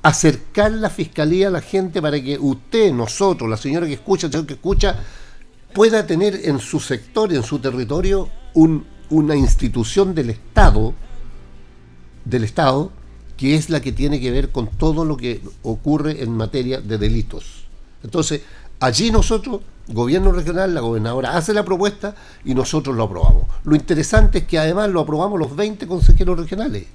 [0.03, 4.33] Acercar la fiscalía a la gente para que usted, nosotros, la señora que escucha, el
[4.33, 4.99] señor que escucha,
[5.73, 8.29] pueda tener en su sector, en su territorio,
[9.11, 10.95] una institución del Estado
[12.27, 12.91] del Estado,
[13.37, 16.99] que es la que tiene que ver con todo lo que ocurre en materia de
[16.99, 17.65] delitos.
[18.03, 18.43] Entonces,
[18.81, 23.45] allí nosotros, gobierno regional, la gobernadora hace la propuesta y nosotros lo aprobamos.
[23.65, 26.87] Lo interesante es que además lo aprobamos los 20 consejeros regionales.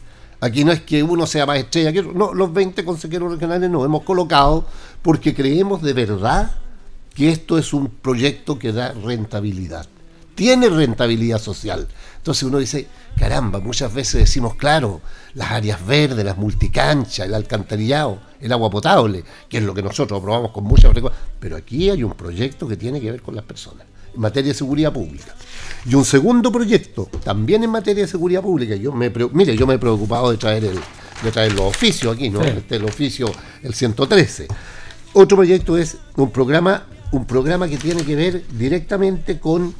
[0.41, 3.69] Aquí no es que uno sea más estrella que otro, no, los 20 consejeros regionales
[3.69, 4.65] nos hemos colocado
[5.03, 6.51] porque creemos de verdad
[7.13, 9.85] que esto es un proyecto que da rentabilidad.
[10.35, 11.87] Tiene rentabilidad social.
[12.17, 15.01] Entonces uno dice, caramba, muchas veces decimos, claro,
[15.33, 20.19] las áreas verdes, las multicanchas, el alcantarillado, el agua potable, que es lo que nosotros
[20.19, 21.19] aprobamos con mucha frecuencia.
[21.39, 24.57] Pero aquí hay un proyecto que tiene que ver con las personas, en materia de
[24.57, 25.35] seguridad pública.
[25.85, 28.75] Y un segundo proyecto, también en materia de seguridad pública.
[28.75, 30.79] Yo me, mire, yo me he preocupado de traer, el,
[31.23, 32.41] de traer los oficios aquí, ¿no?
[32.43, 33.31] Este, el oficio,
[33.63, 34.47] el 113.
[35.13, 39.73] Otro proyecto es un programa, un programa que tiene que ver directamente con,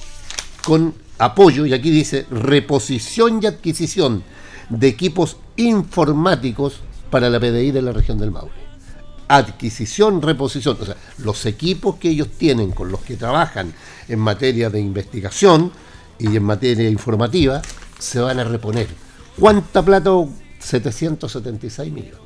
[0.63, 4.23] con apoyo, y aquí dice reposición y adquisición
[4.69, 8.51] de equipos informáticos para la PDI de la región del Maule.
[9.27, 13.73] Adquisición, reposición, o sea, los equipos que ellos tienen con los que trabajan
[14.07, 15.71] en materia de investigación
[16.19, 17.61] y en materia informativa
[17.97, 18.87] se van a reponer.
[19.39, 20.11] ¿Cuánta plata?
[20.59, 22.19] 776 millones.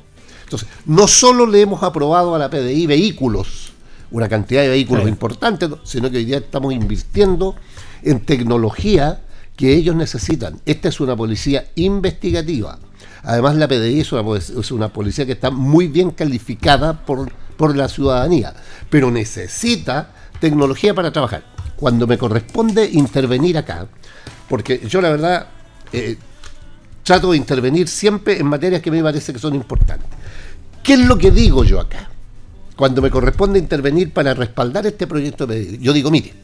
[0.44, 3.72] Entonces, no solo le hemos aprobado a la PDI vehículos,
[4.10, 7.56] una cantidad de vehículos importantes, sino que hoy día estamos invirtiendo
[8.02, 9.20] en tecnología
[9.56, 10.60] que ellos necesitan.
[10.66, 12.78] Esta es una policía investigativa.
[13.22, 14.12] Además, la PDI es
[14.70, 18.54] una, policía que está muy bien calificada por, por la ciudadanía,
[18.88, 21.42] pero necesita tecnología para trabajar.
[21.76, 23.86] Cuando me corresponde intervenir acá,
[24.48, 25.46] porque yo la verdad
[25.92, 26.16] eh,
[27.02, 30.08] trato de intervenir siempre en materias que me parece que son importantes.
[30.82, 32.10] ¿Qué es lo que digo yo acá?
[32.76, 36.34] Cuando me corresponde intervenir para respaldar este proyecto yo digo, mire,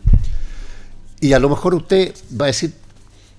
[1.22, 2.74] y a lo mejor usted va a decir,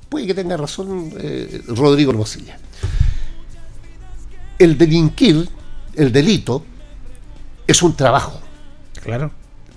[0.07, 2.57] puede que tenga razón eh, Rodrigo Hermosilla.
[4.57, 5.49] El delinquir,
[5.93, 6.63] el delito,
[7.67, 8.39] es un trabajo.
[9.03, 9.31] Claro.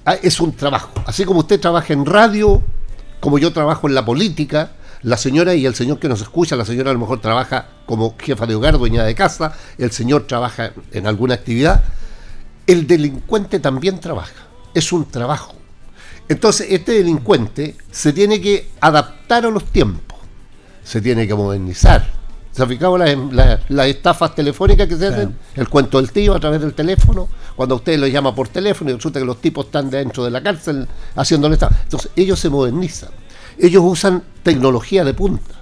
[0.05, 0.93] Ah, es un trabajo.
[1.05, 2.63] Así como usted trabaja en radio,
[3.19, 4.71] como yo trabajo en la política,
[5.03, 8.15] la señora y el señor que nos escucha, la señora a lo mejor trabaja como
[8.17, 11.83] jefa de hogar, dueña de casa, el señor trabaja en alguna actividad,
[12.69, 14.47] el delincuente también trabaja.
[14.75, 15.57] Es un trabajo.
[16.29, 20.07] Entonces, este delincuente se tiene que adaptar a los tiempos
[20.87, 22.07] se tiene que modernizar.
[22.53, 25.37] ¿Se ha fijado las, estafas telefónicas que se hacen?
[25.57, 28.95] El cuento del tío a través del teléfono, cuando usted lo llama por teléfono y
[28.95, 31.77] resulta que los tipos están dentro de la cárcel haciéndole estafa.
[31.83, 33.11] Entonces, ellos se modernizan.
[33.59, 35.55] Ellos usan tecnología de punta.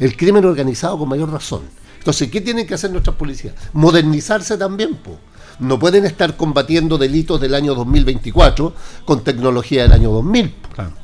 [0.00, 1.62] El crimen organizado con mayor razón.
[1.98, 3.54] Entonces, ¿qué tienen que hacer nuestras policías?
[3.72, 5.18] Modernizarse también, po.
[5.60, 8.74] No pueden estar combatiendo delitos del año 2024
[9.04, 10.54] con tecnología del año 2000.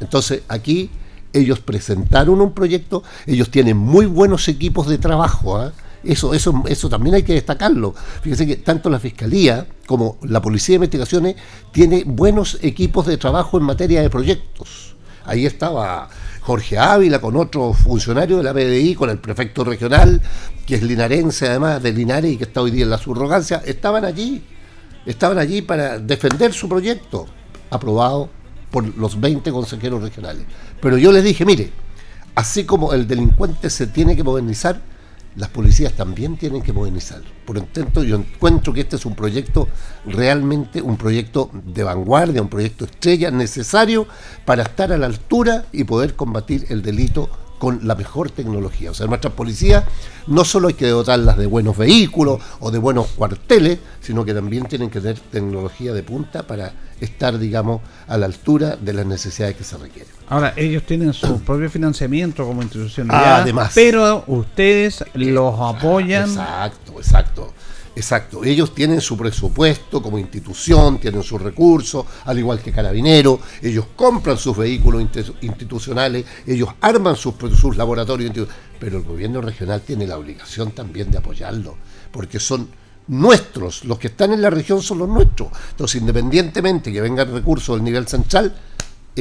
[0.01, 0.91] Entonces, aquí
[1.33, 5.59] ellos presentaron un proyecto, ellos tienen muy buenos equipos de trabajo.
[5.59, 5.73] ¿ah?
[6.03, 7.95] Eso, eso, eso también hay que destacarlo.
[8.23, 11.37] Fíjense que tanto la Fiscalía como la Policía de Investigaciones
[11.73, 14.95] tiene buenos equipos de trabajo en materia de proyectos.
[15.25, 16.09] Ahí estaba
[16.49, 20.23] Jorge Ávila con otro funcionario de la PDI, con el prefecto regional,
[20.67, 23.61] que es linarense además de Linares y que está hoy día en la subrogancia.
[23.67, 24.43] Estaban allí,
[25.05, 27.27] estaban allí para defender su proyecto,
[27.69, 28.31] aprobado
[28.71, 30.47] por los 20 consejeros regionales.
[30.81, 31.71] Pero yo les dije, mire,
[32.35, 34.81] así como el delincuente se tiene que modernizar,
[35.37, 37.23] las policías también tienen que modernizar.
[37.45, 39.69] Por tanto, yo encuentro que este es un proyecto
[40.07, 44.07] realmente, un proyecto de vanguardia, un proyecto estrella necesario
[44.45, 48.91] para estar a la altura y poder combatir el delito con la mejor tecnología.
[48.91, 49.85] O sea, nuestras policías
[50.27, 54.65] no solo hay que dotarlas de buenos vehículos o de buenos cuarteles, sino que también
[54.65, 59.57] tienen que tener tecnología de punta para estar, digamos, a la altura de las necesidades
[59.57, 60.13] que se requieren.
[60.29, 66.29] Ahora, ellos tienen su propio financiamiento como institución, además, pero ustedes los apoyan.
[66.29, 67.55] Exacto, exacto.
[67.99, 73.87] Exacto, ellos tienen su presupuesto como institución, tienen sus recursos, al igual que Carabinero, ellos
[73.97, 75.05] compran sus vehículos
[75.41, 77.35] institucionales, ellos arman sus,
[77.77, 78.47] laboratorios,
[78.79, 81.75] pero el gobierno regional tiene la obligación también de apoyarlo,
[82.13, 82.69] porque son
[83.09, 85.49] nuestros, los que están en la región son los nuestros.
[85.71, 88.55] Entonces, independientemente que vengan recursos del nivel central,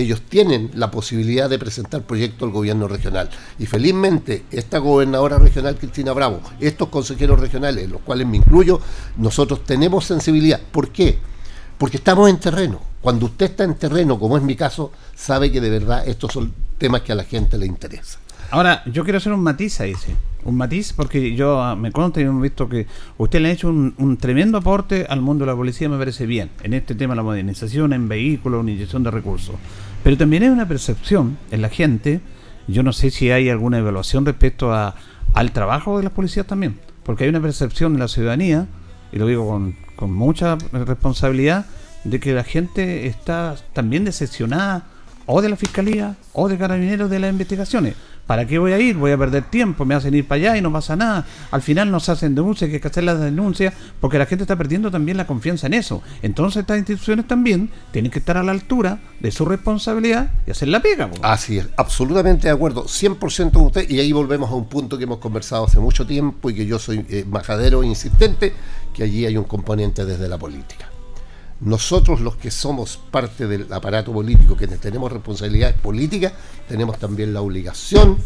[0.01, 3.29] ellos tienen la posibilidad de presentar proyectos al gobierno regional.
[3.59, 8.79] Y felizmente esta gobernadora regional, Cristina Bravo, estos consejeros regionales, los cuales me incluyo,
[9.17, 10.59] nosotros tenemos sensibilidad.
[10.59, 11.17] ¿Por qué?
[11.77, 12.81] Porque estamos en terreno.
[13.01, 16.53] Cuando usted está en terreno, como es mi caso, sabe que de verdad estos son
[16.77, 18.19] temas que a la gente le interesa.
[18.49, 20.15] Ahora, yo quiero hacer un matiz ahí, sí.
[20.45, 22.87] Un matiz, porque yo ah, me consta y hemos visto que
[23.17, 26.49] usted le ha hecho un, tremendo aporte al mundo de la policía, me parece bien,
[26.63, 29.55] en este tema de la modernización, en vehículos, en inyección de recursos.
[30.03, 32.21] Pero también hay una percepción en la gente,
[32.67, 34.95] yo no sé si hay alguna evaluación respecto a,
[35.33, 38.67] al trabajo de las policías también, porque hay una percepción en la ciudadanía,
[39.11, 41.65] y lo digo con, con mucha responsabilidad,
[42.05, 44.85] de que la gente está también decepcionada
[45.25, 47.95] o de la fiscalía o de carabineros de las investigaciones.
[48.27, 48.97] ¿Para qué voy a ir?
[48.97, 51.25] Voy a perder tiempo, me hacen ir para allá y no pasa nada.
[51.49, 54.91] Al final nos hacen denuncias, hay que hacer las denuncias, porque la gente está perdiendo
[54.91, 56.03] también la confianza en eso.
[56.21, 60.67] Entonces estas instituciones también tienen que estar a la altura de su responsabilidad y hacer
[60.67, 61.09] la pega.
[61.21, 65.05] Así es, absolutamente de acuerdo, 100% con usted, y ahí volvemos a un punto que
[65.05, 68.53] hemos conversado hace mucho tiempo y que yo soy eh, majadero e insistente,
[68.93, 70.89] que allí hay un componente desde la política
[71.59, 76.33] nosotros los que somos parte del aparato político, que tenemos responsabilidades políticas,
[76.67, 78.17] tenemos también la obligación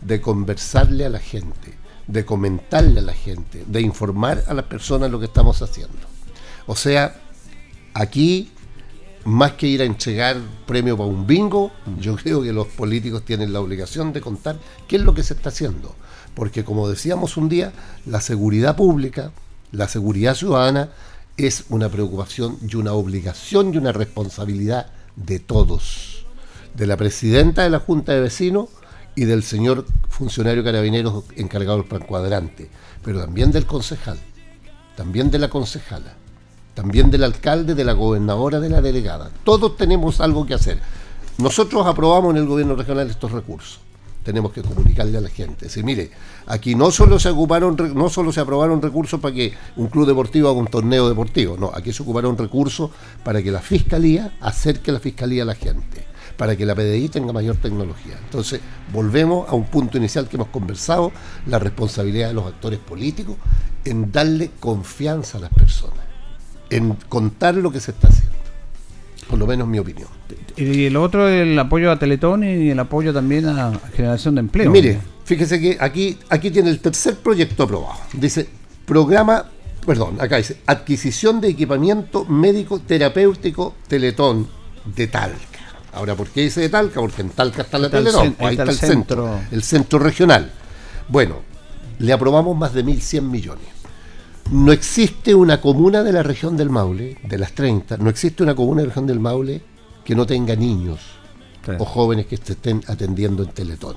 [0.00, 1.74] de conversarle a la gente,
[2.06, 5.98] de comentarle a la gente, de informar a las personas lo que estamos haciendo.
[6.66, 7.20] O sea,
[7.94, 8.52] aquí,
[9.24, 13.52] más que ir a entregar premio para un bingo, yo creo que los políticos tienen
[13.52, 15.94] la obligación de contar qué es lo que se está haciendo.
[16.34, 17.72] Porque como decíamos un día,
[18.06, 19.32] la seguridad pública,
[19.72, 20.90] la seguridad ciudadana,
[21.38, 26.26] es una preocupación y una obligación y una responsabilidad de todos,
[26.74, 28.68] de la presidenta de la Junta de Vecinos
[29.14, 32.68] y del señor funcionario carabinero encargado del plan cuadrante,
[33.04, 34.18] pero también del concejal,
[34.96, 36.14] también de la concejala,
[36.74, 39.30] también del alcalde, de la gobernadora, de la delegada.
[39.44, 40.80] Todos tenemos algo que hacer.
[41.38, 43.80] Nosotros aprobamos en el gobierno regional estos recursos
[44.22, 45.68] tenemos que comunicarle a la gente.
[45.68, 46.10] Si mire,
[46.46, 50.48] aquí no solo se ocuparon, no solo se aprobaron recursos para que un club deportivo
[50.48, 52.90] haga un torneo deportivo, no, aquí se ocuparon recursos
[53.24, 56.04] para que la fiscalía acerque la fiscalía a la gente,
[56.36, 58.18] para que la PDI tenga mayor tecnología.
[58.22, 58.60] Entonces,
[58.92, 61.12] volvemos a un punto inicial que hemos conversado,
[61.46, 63.36] la responsabilidad de los actores políticos
[63.84, 66.04] en darle confianza a las personas,
[66.70, 68.38] en contar lo que se está haciendo
[69.28, 70.08] por lo menos mi opinión.
[70.56, 74.70] Y el otro, el apoyo a Teletón y el apoyo también a generación de empleo.
[74.70, 78.00] Mire, fíjese que aquí, aquí tiene el tercer proyecto aprobado.
[78.14, 78.48] Dice,
[78.84, 79.44] programa,
[79.86, 84.48] perdón, acá dice, adquisición de equipamiento médico terapéutico Teletón
[84.96, 85.38] de Talca.
[85.92, 87.00] Ahora, ¿por qué dice de Talca?
[87.00, 90.50] Porque en Talca está la Teletón, ahí está, el centro, el centro regional.
[91.08, 91.36] Bueno,
[91.98, 93.77] le aprobamos más de 1.100 millones
[94.50, 98.54] no existe una comuna de la región del Maule, de las 30, no existe una
[98.54, 99.62] comuna de la región del Maule
[100.04, 101.00] que no tenga niños
[101.78, 103.96] o jóvenes que estén atendiendo en Teletón.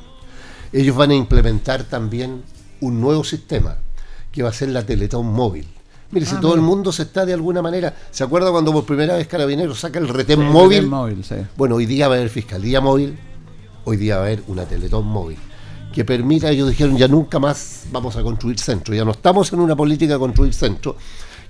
[0.74, 2.44] Ellos van a implementar también
[2.82, 3.78] un nuevo sistema
[4.30, 5.68] que va a ser la Teletón móvil.
[6.12, 7.96] Mire, si ah, todo el mundo se está de alguna manera.
[8.12, 10.88] ¿Se acuerda cuando por primera vez Carabineros saca el retén móvil?
[10.88, 11.24] móvil
[11.56, 13.18] Bueno, hoy día va a haber fiscalía móvil,
[13.86, 15.38] hoy día va a haber una Teletón móvil
[15.94, 19.60] que permita, ellos dijeron, ya nunca más vamos a construir centros, ya no estamos en
[19.60, 20.96] una política de construir centros,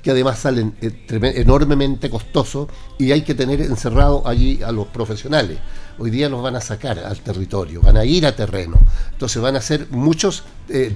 [0.01, 2.67] que además salen eh, enormemente costosos
[2.97, 5.59] y hay que tener encerrado allí a los profesionales.
[5.99, 8.79] Hoy día los van a sacar al territorio, van a ir a terreno.
[9.11, 10.95] Entonces van a hacer muchos eh,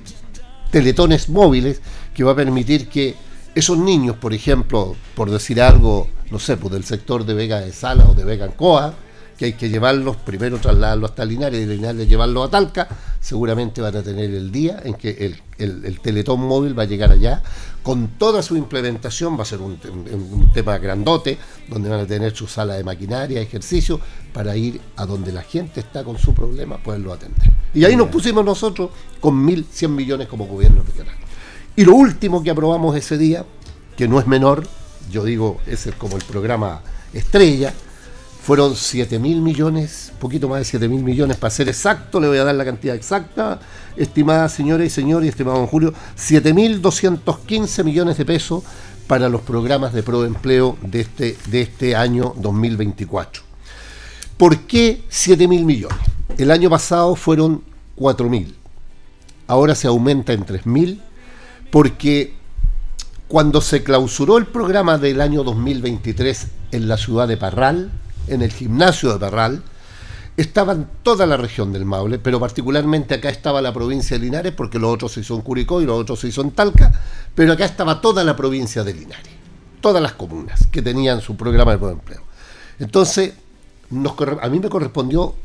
[0.72, 1.82] teletones móviles
[2.16, 3.16] que va a permitir que
[3.54, 7.72] esos niños, por ejemplo, por decir algo, no sé, pues del sector de Vega de
[7.72, 8.96] Sala o de Vega Ancoa,
[9.38, 12.88] que hay que llevarlos, primero trasladarlos hasta Linares y de Linares llevarlos a Talca,
[13.26, 17.42] seguramente van a tener el día en que el, Teletón móvil va a llegar allá
[17.82, 19.80] con toda su implementación, va a ser un,
[20.54, 24.00] tema grandote, donde van a tener su sala de maquinaria, ejercicio,
[24.32, 27.50] para ir a donde la gente está con su problema, poderlo atender.
[27.74, 31.16] Y ahí nos pusimos nosotros con 1.100 millones como gobierno regional.
[31.76, 33.44] Y lo último que aprobamos ese día,
[33.98, 34.68] que no es menor,
[35.10, 37.74] yo digo, ese es como el programa estrella,
[38.46, 42.38] fueron 7 mil millones, poquito más de 7 mil millones, para ser exacto, le voy
[42.38, 43.60] a dar la cantidad exacta,
[43.98, 48.64] estimada señora y señor y estimado don Julio, 7 mil 215 millones de pesos
[49.08, 53.42] para los programas de proempleo de este, de este año 2024.
[54.38, 55.98] ¿Por qué 7 mil millones?
[56.38, 57.64] El año pasado fueron
[57.96, 58.56] 4 mil,
[59.48, 61.02] ahora se aumenta en 3 mil,
[61.72, 62.36] porque
[63.28, 67.92] Cuando se clausuró el programa del año 2023 en la ciudad de Parral,
[68.28, 69.64] en el gimnasio de Parral,
[70.38, 74.80] estaban toda la región del Maule, pero particularmente acá estaba la provincia de Linares, porque
[74.80, 76.92] los otros se hizo en Curicó y los otros se hizo en Talca,
[77.34, 79.32] pero acá estaba toda la provincia de Linares,
[79.82, 82.22] todas las comunas que tenían su programa de empleo.
[82.80, 83.34] Entonces,
[84.42, 85.36] a mí me correspondió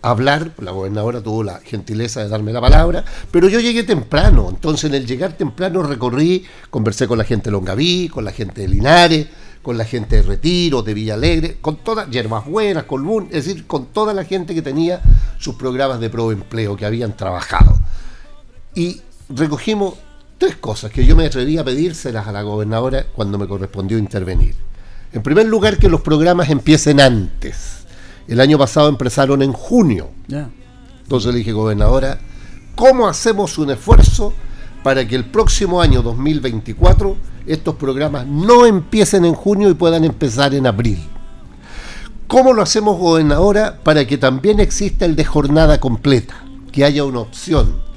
[0.00, 4.84] hablar, la gobernadora tuvo la gentileza de darme la palabra, pero yo llegué temprano, entonces
[4.84, 8.68] en el llegar temprano recorrí, conversé con la gente de Longaví, con la gente de
[8.68, 9.26] Linares,
[9.68, 13.66] con la gente de Retiro, de Villa Alegre, con todas, Yerbas Buenas, Colbún, es decir,
[13.66, 15.02] con toda la gente que tenía
[15.38, 17.78] sus programas de proempleo, que habían trabajado.
[18.74, 19.96] Y recogimos
[20.38, 24.54] tres cosas que yo me atreví a pedírselas a la gobernadora cuando me correspondió intervenir.
[25.12, 27.80] En primer lugar, que los programas empiecen antes.
[28.26, 30.08] El año pasado empezaron en junio.
[31.02, 32.18] Entonces le dije, gobernadora,
[32.74, 34.32] ¿cómo hacemos un esfuerzo
[34.82, 37.16] para que el próximo año 2024
[37.46, 40.98] estos programas no empiecen en junio y puedan empezar en abril.
[42.26, 46.44] ¿Cómo lo hacemos gobernadora para que también exista el de jornada completa?
[46.70, 47.88] Que haya una opción.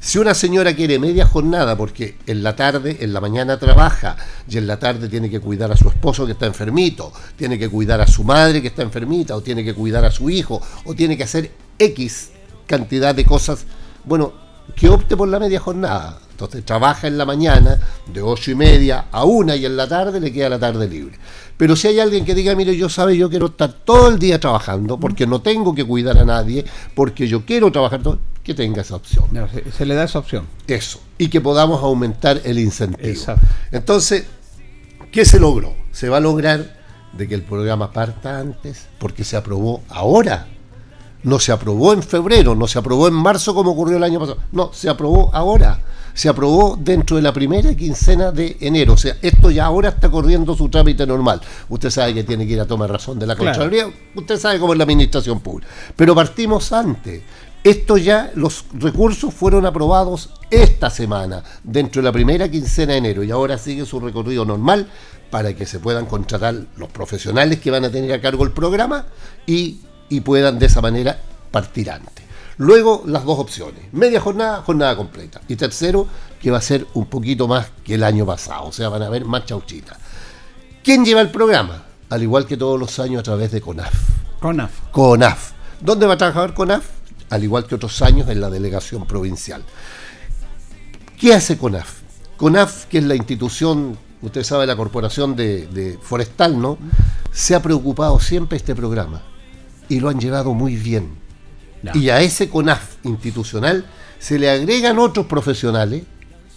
[0.00, 4.16] Si una señora quiere media jornada porque en la tarde, en la mañana trabaja
[4.48, 7.68] y en la tarde tiene que cuidar a su esposo que está enfermito, tiene que
[7.68, 10.94] cuidar a su madre que está enfermita o tiene que cuidar a su hijo o
[10.94, 12.30] tiene que hacer X
[12.66, 13.64] cantidad de cosas,
[14.04, 14.32] bueno,
[14.76, 16.20] que opte por la media jornada.
[16.38, 20.20] Entonces trabaja en la mañana de ocho y media a una y en la tarde
[20.20, 21.18] le queda la tarde libre.
[21.56, 24.38] Pero si hay alguien que diga, mire, yo sabe, yo quiero estar todo el día
[24.38, 26.64] trabajando porque no tengo que cuidar a nadie,
[26.94, 29.24] porque yo quiero trabajar todo, que tenga esa opción.
[29.76, 30.46] se, le da esa opción.
[30.68, 31.00] Eso.
[31.18, 33.08] Y que podamos aumentar el incentivo.
[33.08, 33.44] Exacto.
[33.72, 34.26] Entonces,
[35.10, 35.74] ¿qué se logró?
[35.90, 36.78] Se va a lograr
[37.14, 40.46] de que el programa parta antes porque se aprobó ahora
[41.22, 44.38] no se aprobó en febrero, no se aprobó en marzo como ocurrió el año pasado.
[44.52, 45.80] No, se aprobó ahora.
[46.14, 48.94] Se aprobó dentro de la primera quincena de enero.
[48.94, 51.40] O sea, esto ya ahora está corriendo su trámite normal.
[51.68, 53.90] Usted sabe que tiene que ir a tomar razón de la Contraloría.
[54.14, 55.70] Usted sabe cómo es la administración pública.
[55.96, 57.22] Pero partimos antes.
[57.64, 63.24] Esto ya, los recursos fueron aprobados esta semana, dentro de la primera quincena de enero,
[63.24, 64.88] y ahora sigue su recorrido normal
[65.28, 69.06] para que se puedan contratar los profesionales que van a tener a cargo el programa
[69.44, 71.18] y y puedan de esa manera
[71.50, 72.17] partir antes.
[72.58, 75.40] Luego las dos opciones, media jornada, jornada completa.
[75.46, 76.08] Y tercero,
[76.40, 79.06] que va a ser un poquito más que el año pasado, o sea, van a
[79.06, 79.96] haber más chauchitas.
[80.82, 81.84] ¿Quién lleva el programa?
[82.10, 83.94] Al igual que todos los años a través de CONAF.
[84.40, 84.72] CONAF.
[84.90, 85.52] CONAF.
[85.80, 86.84] ¿Dónde va a trabajar CONAF?
[87.30, 89.62] Al igual que otros años en la delegación provincial.
[91.16, 92.00] ¿Qué hace CONAF?
[92.36, 96.76] CONAF, que es la institución, usted sabe, la corporación de, de forestal, ¿no?
[97.30, 99.22] Se ha preocupado siempre este programa
[99.88, 101.27] y lo han llevado muy bien.
[101.94, 103.84] Y a ese CONAF institucional
[104.18, 106.02] se le agregan otros profesionales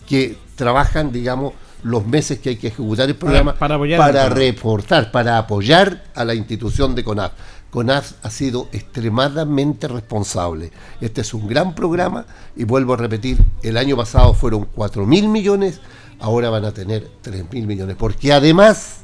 [0.07, 1.53] que trabajan, digamos,
[1.84, 6.36] los meses que hay que ejecutar el programa para, para reportar, para apoyar a la
[6.36, 7.32] institución de CONAF.
[7.72, 10.72] CONAF ha sido extremadamente responsable.
[10.99, 15.30] Este es un gran programa y vuelvo a repetir, el año pasado fueron 4 mil
[15.30, 15.80] millones,
[16.19, 18.97] ahora van a tener 3 mil millones, porque además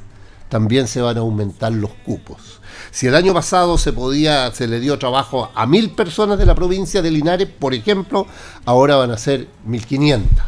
[0.49, 2.59] también se van a aumentar los cupos.
[2.91, 6.55] Si el año pasado se podía, se le dio trabajo a mil personas de la
[6.55, 8.27] provincia de Linares, por ejemplo,
[8.65, 10.43] ahora van a ser 1500.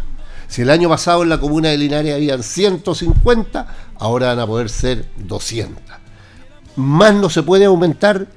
[0.48, 3.68] Si el año pasado en la comuna de Linares habían 150,
[4.00, 5.84] ahora van a poder ser 200.
[6.76, 8.28] Más no se puede aumentar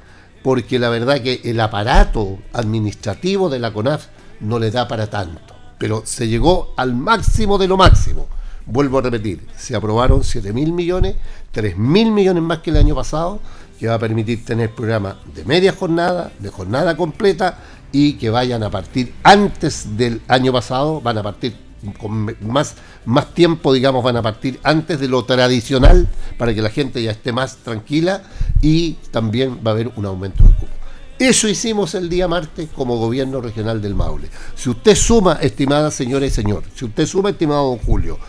[0.43, 4.07] porque la verdad que el aparato administrativo de la CONAF
[4.41, 5.55] no le da para tanto.
[5.79, 8.27] Pero se llegó al máximo de lo máximo.
[8.67, 11.17] Vuelvo a repetir, se aprobaron 7 mil millones,
[11.51, 13.41] 3 mil millones más que el año pasado,
[13.83, 17.59] que va a permitir tener programas de media jornada, de jornada completa
[17.91, 21.57] y que vayan a partir antes del año pasado, van a partir
[22.01, 22.77] con más,
[23.07, 26.07] más tiempo, digamos, van a partir antes de lo tradicional
[26.39, 28.23] para que la gente ya esté más tranquila
[28.61, 30.73] y también va a haber un aumento de cupo.
[31.19, 34.29] Eso hicimos el día martes como gobierno regional del Maule.
[34.55, 38.21] Si usted suma, estimada señora y señor, si usted suma, estimado don Julio,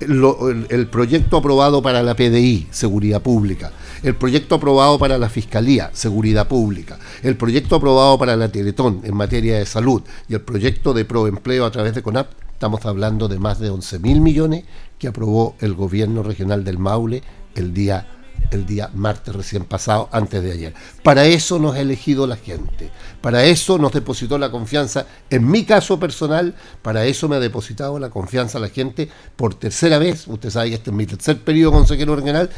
[0.00, 3.70] el, proyecto aprobado para la PDI, Seguridad Pública,
[4.02, 9.14] el proyecto aprobado para la Fiscalía, Seguridad Pública, el proyecto aprobado para la Teletón en
[9.14, 10.02] materia de salud.
[10.28, 13.98] Y el proyecto de proempleo a través de CONAP, estamos hablando de más de 11
[13.98, 14.64] mil millones
[14.98, 17.22] que aprobó el gobierno regional del Maule
[17.54, 18.06] el día
[18.50, 20.74] el día martes recién pasado, antes de ayer.
[21.02, 22.90] Para eso nos ha elegido la gente,
[23.20, 27.98] para eso nos depositó la confianza, en mi caso personal, para eso me ha depositado
[27.98, 31.72] la confianza la gente por tercera vez, usted sabe que este es mi tercer periodo
[31.72, 32.50] consejero regional,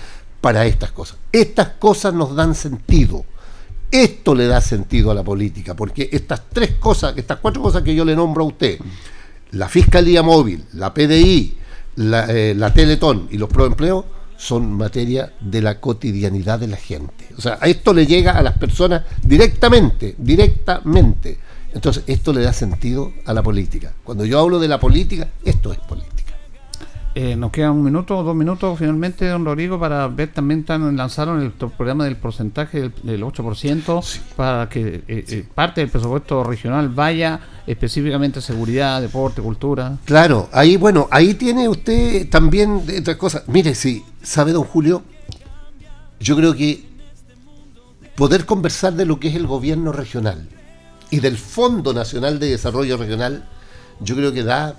[0.43, 1.16] para estas cosas.
[1.30, 3.24] Estas cosas nos dan sentido.
[3.90, 7.95] Esto le da sentido a la política, porque estas tres cosas, estas cuatro cosas que
[7.95, 8.78] yo le nombro a usted,
[9.53, 11.57] la Fiscalía Móvil, la PDI,
[11.97, 14.05] la, eh, la Teletón y los proempleos
[14.36, 17.28] son materia de la cotidianidad de la gente.
[17.38, 21.38] O sea, a esto le llega a las personas directamente, directamente.
[21.72, 23.93] Entonces, esto le da sentido a la política.
[24.03, 26.21] Cuando yo hablo de la política, esto es política.
[27.14, 30.96] Eh, nos queda un minuto o dos minutos finalmente, don Rodrigo, para ver también tan,
[30.96, 36.88] lanzaron el programa del porcentaje del, 8% para que eh, eh, parte del presupuesto regional
[36.88, 39.98] vaya específicamente a seguridad, deporte, cultura.
[40.06, 43.44] Claro, ahí bueno, ahí tiene usted también otras cosas.
[43.46, 45.02] Mire, si sabe don Julio,
[46.18, 46.86] yo creo que
[48.16, 50.48] poder conversar de lo que es el gobierno regional
[51.10, 53.44] y del Fondo Nacional de Desarrollo Regional,
[54.00, 54.76] yo creo que da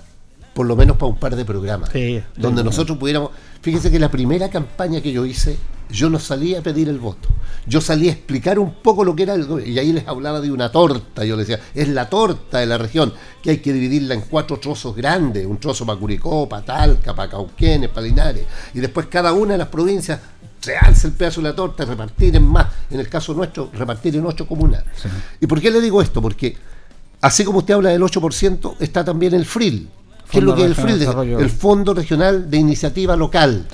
[0.53, 1.91] por lo menos para un par de programas,
[2.35, 3.31] donde nosotros pudiéramos...
[3.61, 5.57] Fíjense que la primera campaña que yo hice,
[5.89, 7.29] yo no salí a pedir el voto,
[7.65, 10.51] yo salí a explicar un poco lo que era el y ahí les hablaba de
[10.51, 14.15] una torta, yo les decía, es la torta de la región, que hay que dividirla
[14.15, 18.79] en cuatro trozos grandes, un trozo para Curicó, para Talca, para Cauquenes, para Linares, y
[18.79, 20.19] después cada una de las provincias
[20.59, 24.15] se alza el pedazo de la torta, repartir en más, en el caso nuestro, repartir
[24.15, 24.83] en ocho comunas.
[25.39, 26.21] ¿Y por qué le digo esto?
[26.21, 26.55] Porque
[27.19, 29.89] así como usted habla del 8%, está también el FRIL,
[30.33, 31.01] ¿Qué es lo que es el FRIL?
[31.39, 33.67] El Fondo Regional de Iniciativa Local.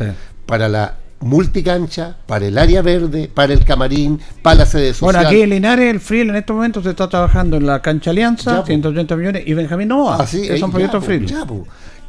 [0.45, 5.13] Para la multicancha, para el área verde, para el camarín, para la sede social.
[5.13, 8.11] Bueno, aquí en Linares, el FRIL en estos momentos se está trabajando en la cancha
[8.11, 10.17] Alianza, 180 millones, y Benjamín Noa.
[10.17, 11.25] Así, es un proyecto FRIL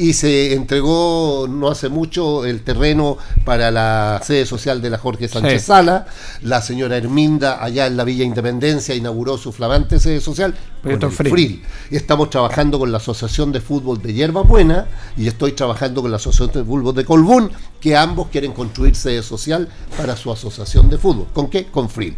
[0.01, 5.29] y se entregó no hace mucho el terreno para la sede social de la Jorge
[5.29, 6.07] Sánchez Sala.
[6.41, 11.11] La señora Herminda, allá en la Villa Independencia, inauguró su flamante sede social con el
[11.11, 11.63] Fril.
[11.91, 14.87] Y estamos trabajando con la Asociación de Fútbol de Hierba Buena
[15.19, 19.23] y estoy trabajando con la Asociación de Fútbol de Colbún, que ambos quieren construir sede
[19.23, 21.27] social para su asociación de fútbol.
[21.35, 21.67] ¿Con qué?
[21.67, 22.17] Con Fril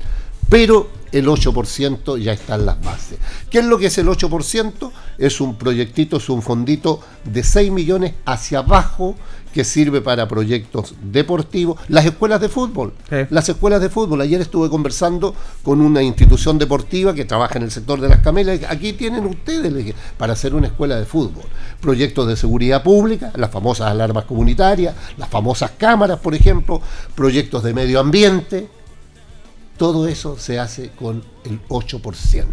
[0.48, 3.18] pero el 8% ya está en las bases.
[3.50, 4.90] ¿Qué es lo que es el 8%?
[5.18, 9.14] Es un proyectito, es un fondito de 6 millones hacia abajo
[9.52, 11.78] que sirve para proyectos deportivos.
[11.88, 12.94] Las escuelas de fútbol,
[13.28, 14.22] las escuelas de fútbol.
[14.22, 18.60] Ayer estuve conversando con una institución deportiva que trabaja en el sector de las camelas.
[18.68, 21.44] Aquí tienen ustedes para hacer una escuela de fútbol.
[21.82, 26.80] Proyectos de seguridad pública, las famosas alarmas comunitarias, las famosas cámaras, por ejemplo,
[27.14, 28.68] proyectos de medio ambiente
[29.82, 32.44] todo eso se hace con el 8%.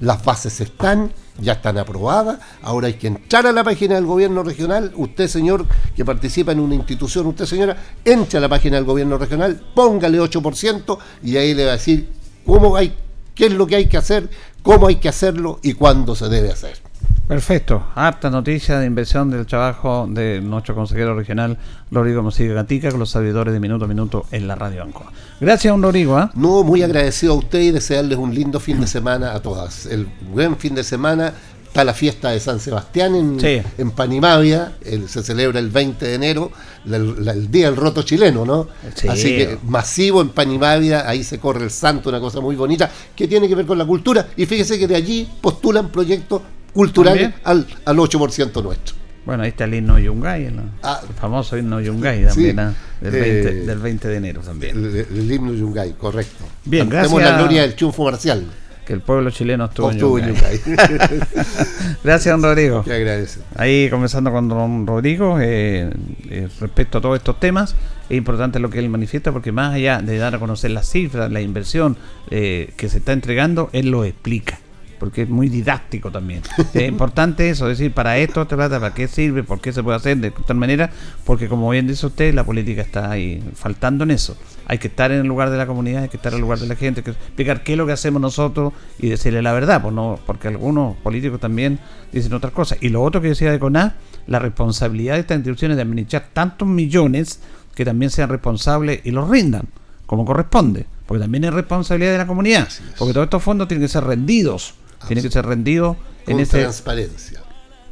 [0.00, 4.42] Las bases están, ya están aprobadas, ahora hay que entrar a la página del gobierno
[4.42, 8.86] regional, usted señor que participa en una institución, usted señora, entre a la página del
[8.86, 12.08] gobierno regional, póngale 8% y ahí le va a decir
[12.46, 12.96] cómo hay,
[13.34, 14.30] qué es lo que hay que hacer,
[14.62, 16.91] cómo hay que hacerlo y cuándo se debe hacer.
[17.32, 21.56] Perfecto, apta noticia de inversión del trabajo de nuestro consejero regional,
[21.90, 25.10] Rodrigo Mosiga Gatica, con los servidores de Minuto a Minuto en la Radio Ancoa.
[25.40, 26.18] Gracias, don Rodrigo.
[26.18, 26.30] ¿ah?
[26.34, 29.86] No, muy agradecido a usted y desearles un lindo fin de semana a todas.
[29.86, 31.32] El buen fin de semana
[31.72, 34.74] está la fiesta de San Sebastián en, en Panimavia,
[35.08, 36.52] se celebra el 20 de enero,
[36.84, 38.68] el, Día del Roto Chileno, ¿no?
[39.08, 43.26] Así que masivo en Panimavia, ahí se corre el santo, una cosa muy bonita, que
[43.26, 44.28] tiene que ver con la cultura.
[44.36, 46.42] Y fíjese que de allí postulan proyectos
[46.72, 49.02] cultural al, al 8% nuestro.
[49.24, 50.52] Bueno, ahí está el himno Yungay,
[50.82, 51.00] ah.
[51.08, 52.74] el famoso himno Yungay también, ¿ah?
[53.00, 54.76] del, 20, eh, del, 20, de enero también.
[54.76, 56.44] El, himno Yungay, correcto.
[56.64, 57.12] Bien, gracias.
[57.12, 58.44] Tenemos la gloria del triunfo marcial.
[58.84, 60.60] Que el pueblo chileno estuvo, en Yungay.
[62.02, 62.82] gracias, don Rodrigo.
[62.82, 63.38] Te agradece.
[63.54, 65.88] Ahí comenzando con don Rodrigo, eh,
[66.28, 67.76] eh, respecto a todos estos temas,
[68.10, 71.30] es importante lo que él manifiesta porque más allá de dar a conocer las cifras,
[71.30, 71.96] la inversión
[72.28, 74.58] que se está entregando, él lo explica
[75.02, 76.42] porque es muy didáctico también.
[76.74, 79.96] es importante eso, decir, para esto te trata, para qué sirve, por qué se puede
[79.96, 80.90] hacer de tal manera,
[81.24, 84.36] porque como bien dice usted, la política está ahí faltando en eso.
[84.64, 86.60] Hay que estar en el lugar de la comunidad, hay que estar en el lugar
[86.60, 89.52] de la gente, hay que explicar qué es lo que hacemos nosotros y decirle la
[89.52, 91.80] verdad, pues no, porque algunos políticos también
[92.12, 92.78] dicen otras cosas.
[92.80, 93.96] Y lo otro que decía de CONA,
[94.28, 97.40] la responsabilidad de estas instituciones de administrar tantos millones
[97.74, 99.66] que también sean responsables y los rindan
[100.06, 103.88] como corresponde, porque también es responsabilidad de la comunidad, porque todos estos fondos tienen que
[103.88, 104.76] ser rendidos
[105.06, 105.96] tiene que ser rendido
[106.26, 106.60] en ese...
[106.60, 107.40] transparencia.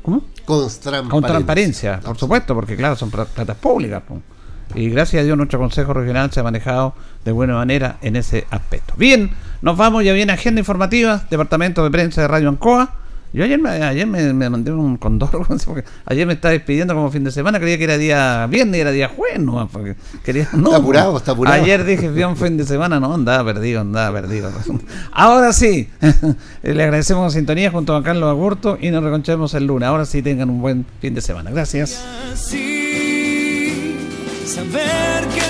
[0.03, 0.25] ¿Cómo?
[0.45, 1.11] Con transparencia.
[1.11, 4.03] Con transparencia, por supuesto, porque claro, son platas públicas.
[4.75, 6.95] Y gracias a Dios nuestro Consejo Regional se ha manejado
[7.25, 8.95] de buena manera en ese aspecto.
[8.97, 9.31] Bien,
[9.63, 13.00] nos vamos, ya viene agenda informativa, Departamento de Prensa de Radio Ancoa.
[13.33, 17.23] Yo ayer, me, ayer me, mandé un condor, porque ayer me estaba despidiendo como fin
[17.23, 20.71] de semana, creía que era día viernes y era día jueves, no, porque quería, no,
[20.71, 21.63] está apurado, está apurado.
[21.63, 24.51] Ayer dije, fui un fin de semana, no, andaba perdido, andaba perdido.
[25.13, 25.89] Ahora sí,
[26.63, 29.89] le agradecemos la sintonía junto a Carlos Agurto y nos reconchemos el lunes.
[29.89, 31.51] Ahora sí tengan un buen fin de semana.
[31.51, 32.03] Gracias.
[34.45, 35.50] saber que